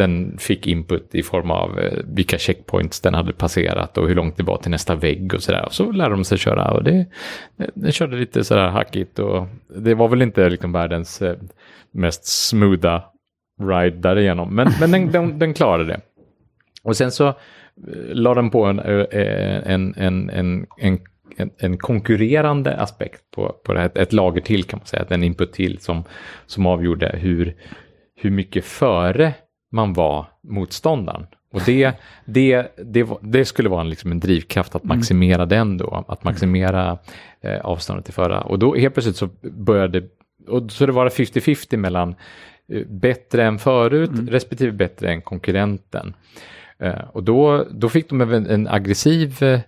[0.00, 4.36] den fick input i form av eh, vilka checkpoints den hade passerat och hur långt
[4.36, 5.64] det var till nästa vägg och sådär.
[5.66, 7.06] Och så lärde de sig köra och det,
[7.58, 9.46] eh, den körde lite sådär hackigt och
[9.76, 11.36] det var väl inte liksom världens eh,
[11.92, 13.02] mest smootha
[13.62, 14.54] ride därigenom.
[14.54, 16.00] Men, men den, den, den klarade det.
[16.82, 17.34] Och sen så
[18.12, 21.00] la den på en, en, en, en, en,
[21.36, 23.90] en, en konkurrerande aspekt på, på det här.
[23.94, 26.04] Ett lager till kan man säga, en input till som,
[26.46, 27.56] som avgjorde hur,
[28.16, 29.34] hur mycket före
[29.70, 31.26] man var motståndaren.
[31.52, 31.92] Och det,
[32.24, 36.98] det, det, det skulle vara en, liksom en drivkraft att maximera den då, att maximera
[37.40, 38.40] eh, avståndet till förra.
[38.40, 40.02] Och då helt plötsligt så började,
[40.48, 42.14] och så det var 50-50 mellan
[42.72, 46.14] eh, bättre än förut respektive bättre än konkurrenten.
[46.78, 49.60] Eh, och då, då fick de även en aggressiv eh,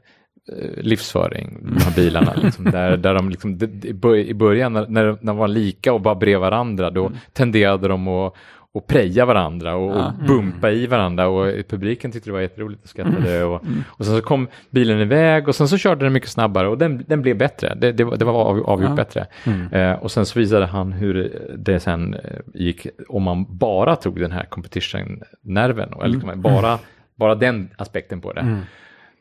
[0.77, 2.35] livsföring, de här bilarna.
[2.43, 3.51] Liksom, där, där de liksom,
[3.83, 7.89] i bör- i början när, när de var lika och bara bredvid varandra, då tenderade
[7.89, 8.35] de att
[8.75, 12.89] och preja varandra och, och bumpa i varandra och publiken tyckte det var jätteroligt och
[12.89, 13.45] skrattade.
[13.45, 16.79] Och, och sen så kom bilen iväg och sen så körde den mycket snabbare och
[16.79, 17.75] den, den blev bättre.
[17.75, 18.95] Det, det, var- det var av, avgjort Ja.
[18.97, 19.27] bättre.
[19.73, 22.21] Eh, och sen så visade han hur det sen eh,
[22.55, 26.79] gick om man bara tog den här competition-nerven, eller bara,
[27.17, 28.57] bara den aspekten på det.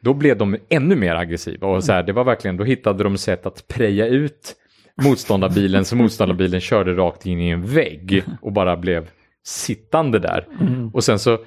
[0.01, 3.17] Då blev de ännu mer aggressiva och så här, det var verkligen, då hittade de
[3.17, 4.55] sätt att preja ut
[5.03, 9.07] motståndarbilen så motståndarbilen körde rakt in i en vägg och bara blev
[9.43, 10.47] sittande där.
[10.93, 11.39] Och sen så eh,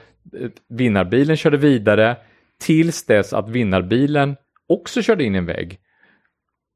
[0.68, 2.16] vinnarbilen körde vidare
[2.60, 4.36] tills dess att vinnarbilen
[4.68, 5.78] också körde in i en vägg.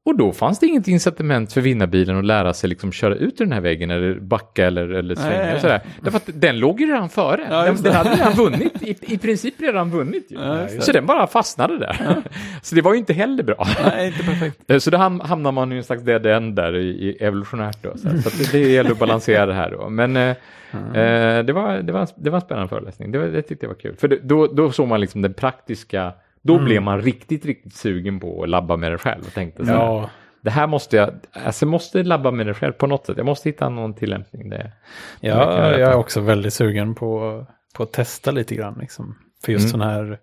[0.05, 3.45] Och då fanns det inget incitament för vinnarbilen att lära sig liksom köra ut ur
[3.45, 5.55] den här väggen eller backa eller, eller svänga Nej.
[5.55, 5.81] och sådär.
[6.01, 7.47] Därför att den låg ju redan före.
[7.49, 10.27] Ja, den, den hade redan vunnit, i, i princip redan vunnit.
[10.29, 12.15] Ja, så den bara fastnade där.
[12.61, 13.67] så det var ju inte heller bra.
[13.85, 14.71] Nej, inte perfekt.
[14.71, 17.83] Eh, Så då ham- hamnar man i en slags dead end där i, i evolutionärt
[17.83, 17.91] då.
[17.97, 19.89] Så, så det, det gäller att balansera det här då.
[19.89, 20.29] Men eh,
[20.73, 23.11] eh, det, var, det, var, det var en spännande föreläsning.
[23.11, 23.95] Det, var, det tyckte jag var kul.
[23.95, 28.43] För då, då såg man liksom den praktiska, då blev man riktigt, riktigt sugen på
[28.43, 29.21] att labba med det själv.
[29.27, 30.09] Och tänkte så här, Ja,
[30.41, 31.09] det här måste jag,
[31.45, 33.17] alltså jag måste labba med det själv på något sätt.
[33.17, 34.49] Jag måste hitta någon tillämpning.
[34.49, 34.71] Det,
[35.19, 35.29] ja
[35.69, 38.77] jag jag är också väldigt sugen på, på att testa lite grann.
[38.81, 39.15] Liksom.
[39.45, 39.71] För just Mm.
[39.71, 40.17] sån här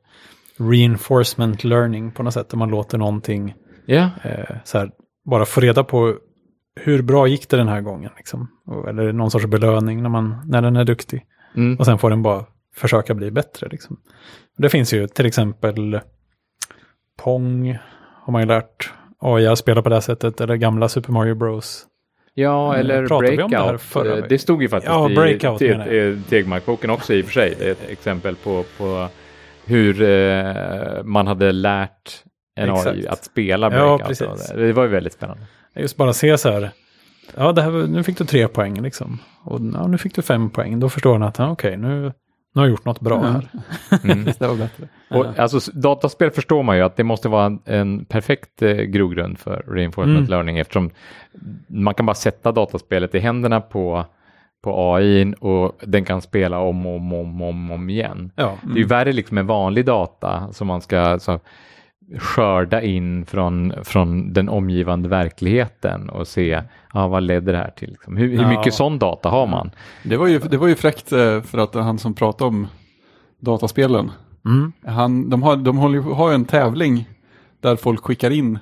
[0.71, 2.49] reinforcement learning på något sätt.
[2.49, 3.55] Där man låter någonting
[3.87, 4.91] Ja, eh, så här,
[5.25, 6.15] bara få reda på
[6.81, 8.11] hur bra gick det den här gången.
[8.17, 8.49] Liksom.
[8.89, 11.23] Eller någon sorts belöning när, man, när den är duktig.
[11.57, 11.79] mm.
[11.79, 12.45] Och sen får den bara
[12.77, 13.69] försöka bli bättre.
[13.69, 14.01] Liksom.
[14.57, 16.01] Det finns ju till exempel
[17.23, 17.79] Pong
[18.23, 20.41] har man ju lärt AI att spela på det här sättet.
[20.41, 21.87] Eller gamla Super Mario Bros.
[22.35, 23.81] ja eller det här breakout.
[23.83, 26.09] förra Eh, det stod ju faktiskt Ja, i Breakout te- jag.
[26.09, 27.55] eh, Tegmark-boken också i och för sig.
[27.59, 29.09] Det är ett exempel på, på
[29.67, 32.23] hur eh, man hade lärt
[32.57, 32.87] en Exakt.
[32.87, 34.09] AI att spela Ja, breakout.
[34.09, 34.49] precis.
[34.53, 35.43] det var ju väldigt spännande.
[35.75, 36.71] Just bara se så här.
[37.37, 39.19] Ja, det här, nu fick du tre poäng liksom.
[39.45, 40.81] Och ja, nu fick du fem poäng.
[40.81, 42.13] Då förstår den att ja, okej, nu,
[42.57, 43.49] nu har jag gjort något bra här.
[44.05, 44.25] Mm.
[44.25, 44.89] Det var bättre.
[45.11, 49.39] Och, alltså, dataspel förstår man ju att det måste vara en, en perfekt eh, grogrund
[49.39, 50.31] för reinforcement Mm.
[50.31, 50.91] learning eftersom
[51.67, 54.05] man kan bara sätta dataspelet i händerna på,
[54.63, 58.31] på AI och den kan spela om och om, om, om, om igen.
[58.37, 61.41] Ja, Det är ju värre liksom med vanlig data som man ska så,
[62.19, 66.63] skörda in från, från den omgivande verkligheten och se
[66.95, 67.91] ja, vad ledde det här till.
[67.91, 68.17] Liksom.
[68.17, 68.49] Hur, hur Ja.
[68.49, 69.71] mycket sån data har man?
[70.03, 72.67] Det var ju, det var ju fräckt eh, för att han som pratade om
[73.41, 74.11] dataspelen,
[74.45, 74.73] mm.
[74.87, 77.09] han, de, har, de håller, ju- har ju en tävling
[77.61, 78.59] där folk skickar in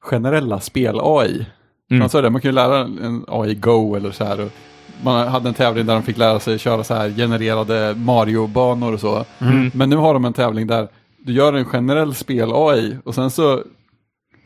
[0.00, 1.46] generella spel-AI.
[1.90, 2.00] Mm.
[2.00, 4.40] Han sa det, man kan ju lära en AI Go eller så här.
[4.40, 4.50] Och
[5.02, 9.00] man hade en tävling där de fick lära sig köra så här genererade Mario-banor och
[9.00, 9.24] så.
[9.40, 9.70] Mm.
[9.74, 10.88] Men nu har de en tävling där
[11.28, 13.62] du gör en generell spel-AI och sen så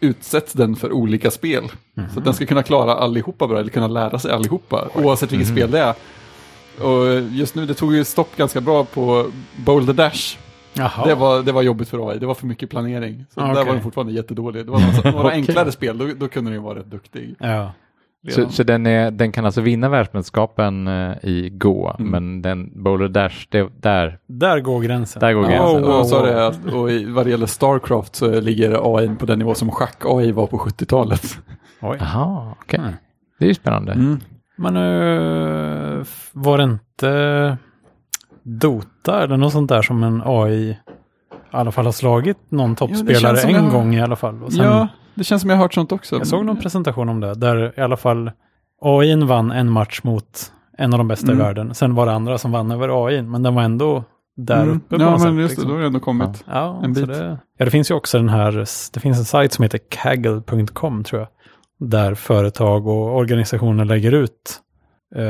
[0.00, 1.64] utsätts den för olika spel.
[2.12, 5.48] Så att den ska kunna klara allihopa bra, eller kunna lära sig allihopa, oavsett vilket
[5.48, 5.94] spel det är.
[6.86, 9.26] Och just nu, det tog ju stopp ganska bra på
[9.56, 10.36] Boulder Dash.
[10.74, 11.06] Jaha.
[11.06, 13.24] Det var, det var jobbigt för AI, det var för mycket planering.
[13.34, 14.66] Så Ah, där var den fortfarande jättedålig.
[14.66, 15.36] Det var några, några Okej.
[15.40, 17.34] enklare spel, då, då kunde den ju vara rätt duktig.
[17.38, 17.72] Ja.
[18.30, 22.10] Så, så den, är, den kan alltså vinna världsmästerskapen eh, i Go, Mm.
[22.10, 25.20] men den Bowler Dash, det, där, Där går gränsen.
[25.20, 25.84] Där går Ja, gränsen.
[25.84, 29.38] och, så är det, och i, vad det gäller Starcraft så ligger AI på den
[29.38, 31.38] nivå som schack-AI var på 70-talet.
[31.80, 31.96] Oj.
[32.00, 32.78] Jaha, okej.
[32.80, 32.92] Mm.
[33.38, 33.92] Det är ju spännande.
[33.92, 34.20] Mm.
[34.56, 37.56] Men uh, var det inte
[38.42, 40.76] Dota eller något sånt där som en AI i
[41.50, 44.42] alla fall har slagit någon toppspelare som en jag- gång i alla fall.
[44.42, 46.16] Och sen, Ja, det känns som jag har hört sånt också.
[46.16, 48.30] Jag såg någon presentation om det, där i alla fall
[48.82, 51.40] AI vann en match mot en av de bästa Mm.
[51.40, 51.74] i världen.
[51.74, 54.04] Sen var det andra som vann över AI, men den var ändå
[54.36, 54.76] där Mm.
[54.76, 55.34] uppe Ja, men sätt.
[55.34, 55.64] just liksom.
[55.64, 56.44] det, då har det ändå kommit.
[56.46, 57.06] Ja, En bit.
[57.06, 58.52] det, ja, det finns ju också den här,
[58.94, 61.28] det finns en sajt som heter kaggle.com tror jag.
[61.90, 64.60] Där företag och organisationer lägger ut
[65.16, 65.24] eh,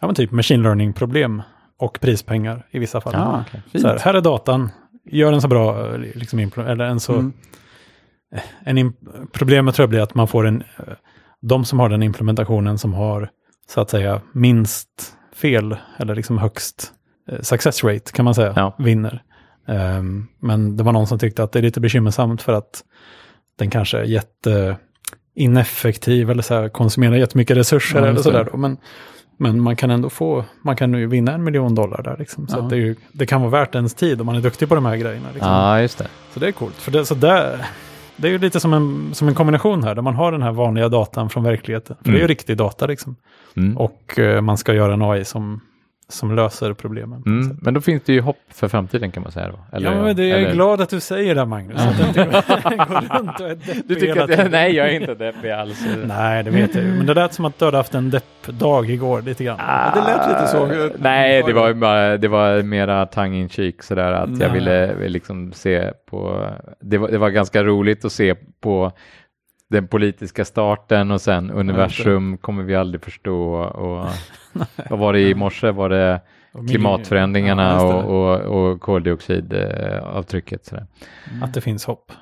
[0.00, 1.42] ja, men typ machine learning-problem
[1.78, 3.44] och prispengar i vissa fall.
[3.72, 3.82] Fint.
[3.82, 4.70] så här, här är datan,
[5.10, 7.32] gör den så bra, eh, liksom, eller en så, Mm.
[8.64, 8.92] En
[9.32, 10.94] problemet tror jag blir att man får en, eh,
[11.42, 13.30] de som har den implementationen som har
[13.68, 14.88] så att säga minst
[15.34, 16.92] fel eller liksom högst
[17.30, 18.74] eh, success rate kan man säga, Ja.
[18.78, 19.22] vinner.
[19.68, 22.84] Ehm, men det var någon som tyckte att det är lite bekymmersamt för att
[23.58, 24.76] den kanske är jätte
[25.34, 28.48] ineffektiv eller så här, konsumerar jättemycket resurser Ja, eller sådär.
[28.54, 28.76] Men,
[29.38, 32.48] men man kan ändå få, man kan ju vinna en miljon dollar där liksom.
[32.48, 32.62] Så Ja.
[32.62, 34.96] det, ju, det kan vara värt ens tid om man är duktig på de här
[34.96, 35.28] grejerna.
[35.34, 35.52] Liksom.
[35.52, 36.06] Ja, just det.
[36.34, 36.74] Så det är coolt.
[36.74, 37.66] För det, så där,
[38.20, 40.52] det är ju lite som en, som en kombination här, där man har den här
[40.52, 41.96] vanliga datan från verkligheten.
[41.96, 42.28] För det är ju Mm.
[42.28, 43.16] riktig data liksom.
[43.56, 43.76] Mm.
[43.78, 45.60] Och eh, man ska göra en AI som,
[46.10, 47.22] som löser problemen.
[47.26, 47.58] Mm.
[47.62, 49.76] Men då finns det ju hopp för framtiden kan man säga då.
[49.76, 51.80] Eller, ja, men det är jag eller- är glad att du säger det Magnus.
[51.82, 52.24] Att jag inte
[52.88, 55.84] går runt och är deppig Du tycker att jag, nej, jag är inte deppig alls.
[56.04, 56.90] Nej, det vet jag ju.
[56.90, 59.58] Men det lät som att du hade haft en deppdag igår lite grann.
[59.60, 60.90] Ah, det lät lite så.
[60.98, 64.50] Nej, det var, bara, det var mera tongue in cheek sådär att jag Nej.
[64.52, 66.48] ville liksom se på,
[66.80, 68.92] det var, det var ganska roligt att se på
[69.70, 74.06] den politiska starten och sen universum kommer vi aldrig förstå och
[74.90, 75.70] vad var det i morse?
[75.70, 76.20] Var det
[76.70, 80.64] klimatförändringarna Ja, och, och, och koldioxidavtrycket?
[80.64, 80.86] Sådär.
[81.42, 82.12] Att det finns hopp.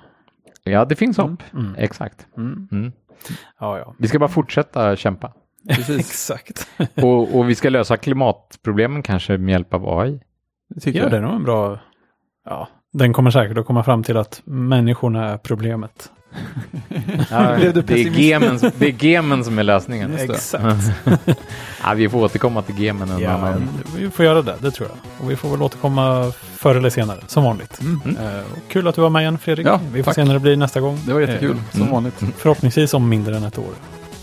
[0.65, 1.43] Ja, det finns hopp.
[1.53, 1.75] Mm.
[1.79, 2.27] Exakt.
[2.37, 2.69] Mm.
[2.73, 2.93] Mm.
[3.61, 3.95] Ja, ja.
[3.99, 5.33] Vi ska bara fortsätta kämpa.
[5.99, 6.69] Exakt.
[7.03, 10.21] Och, och vi ska lösa klimatproblemen kanske med hjälp av AI.
[10.75, 11.13] det tycker Ja, jag.
[11.13, 11.79] det är nog en bra...
[12.45, 16.13] Ja, den kommer säkert att komma fram till att människorna är problemet.
[17.61, 20.12] Du det, är gemen, det är gemen som är lösningen.
[20.16, 20.22] Det.
[20.35, 20.64] Exakt.
[21.85, 23.68] Ja, vi får återkomma till gemen en Ja, annan.
[23.97, 25.24] vi får göra det, det tror jag.
[25.24, 27.81] Och vi får väl återkomma förr eller senare, som vanligt.
[27.81, 28.01] Mm.
[28.53, 29.66] Och kul att du var med igen Fredrik.
[29.66, 30.14] Ja, vi får tack.
[30.14, 31.01] se när det blir nästa gång.
[31.07, 31.93] Det var jättekul, Eh, som mm.
[31.93, 32.14] vanligt.
[32.37, 33.72] förhoppningsvis om mindre än ett år.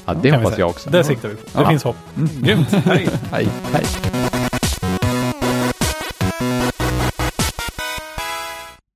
[0.05, 0.89] Ja, det hoppas jag också.
[0.89, 1.59] Det siktar vi på.
[1.59, 1.97] Det finns hopp.
[2.17, 2.29] Mm.
[2.41, 2.71] Grymt.
[2.85, 3.09] Hej.
[3.31, 3.47] Hej.
[3.73, 3.85] Hej.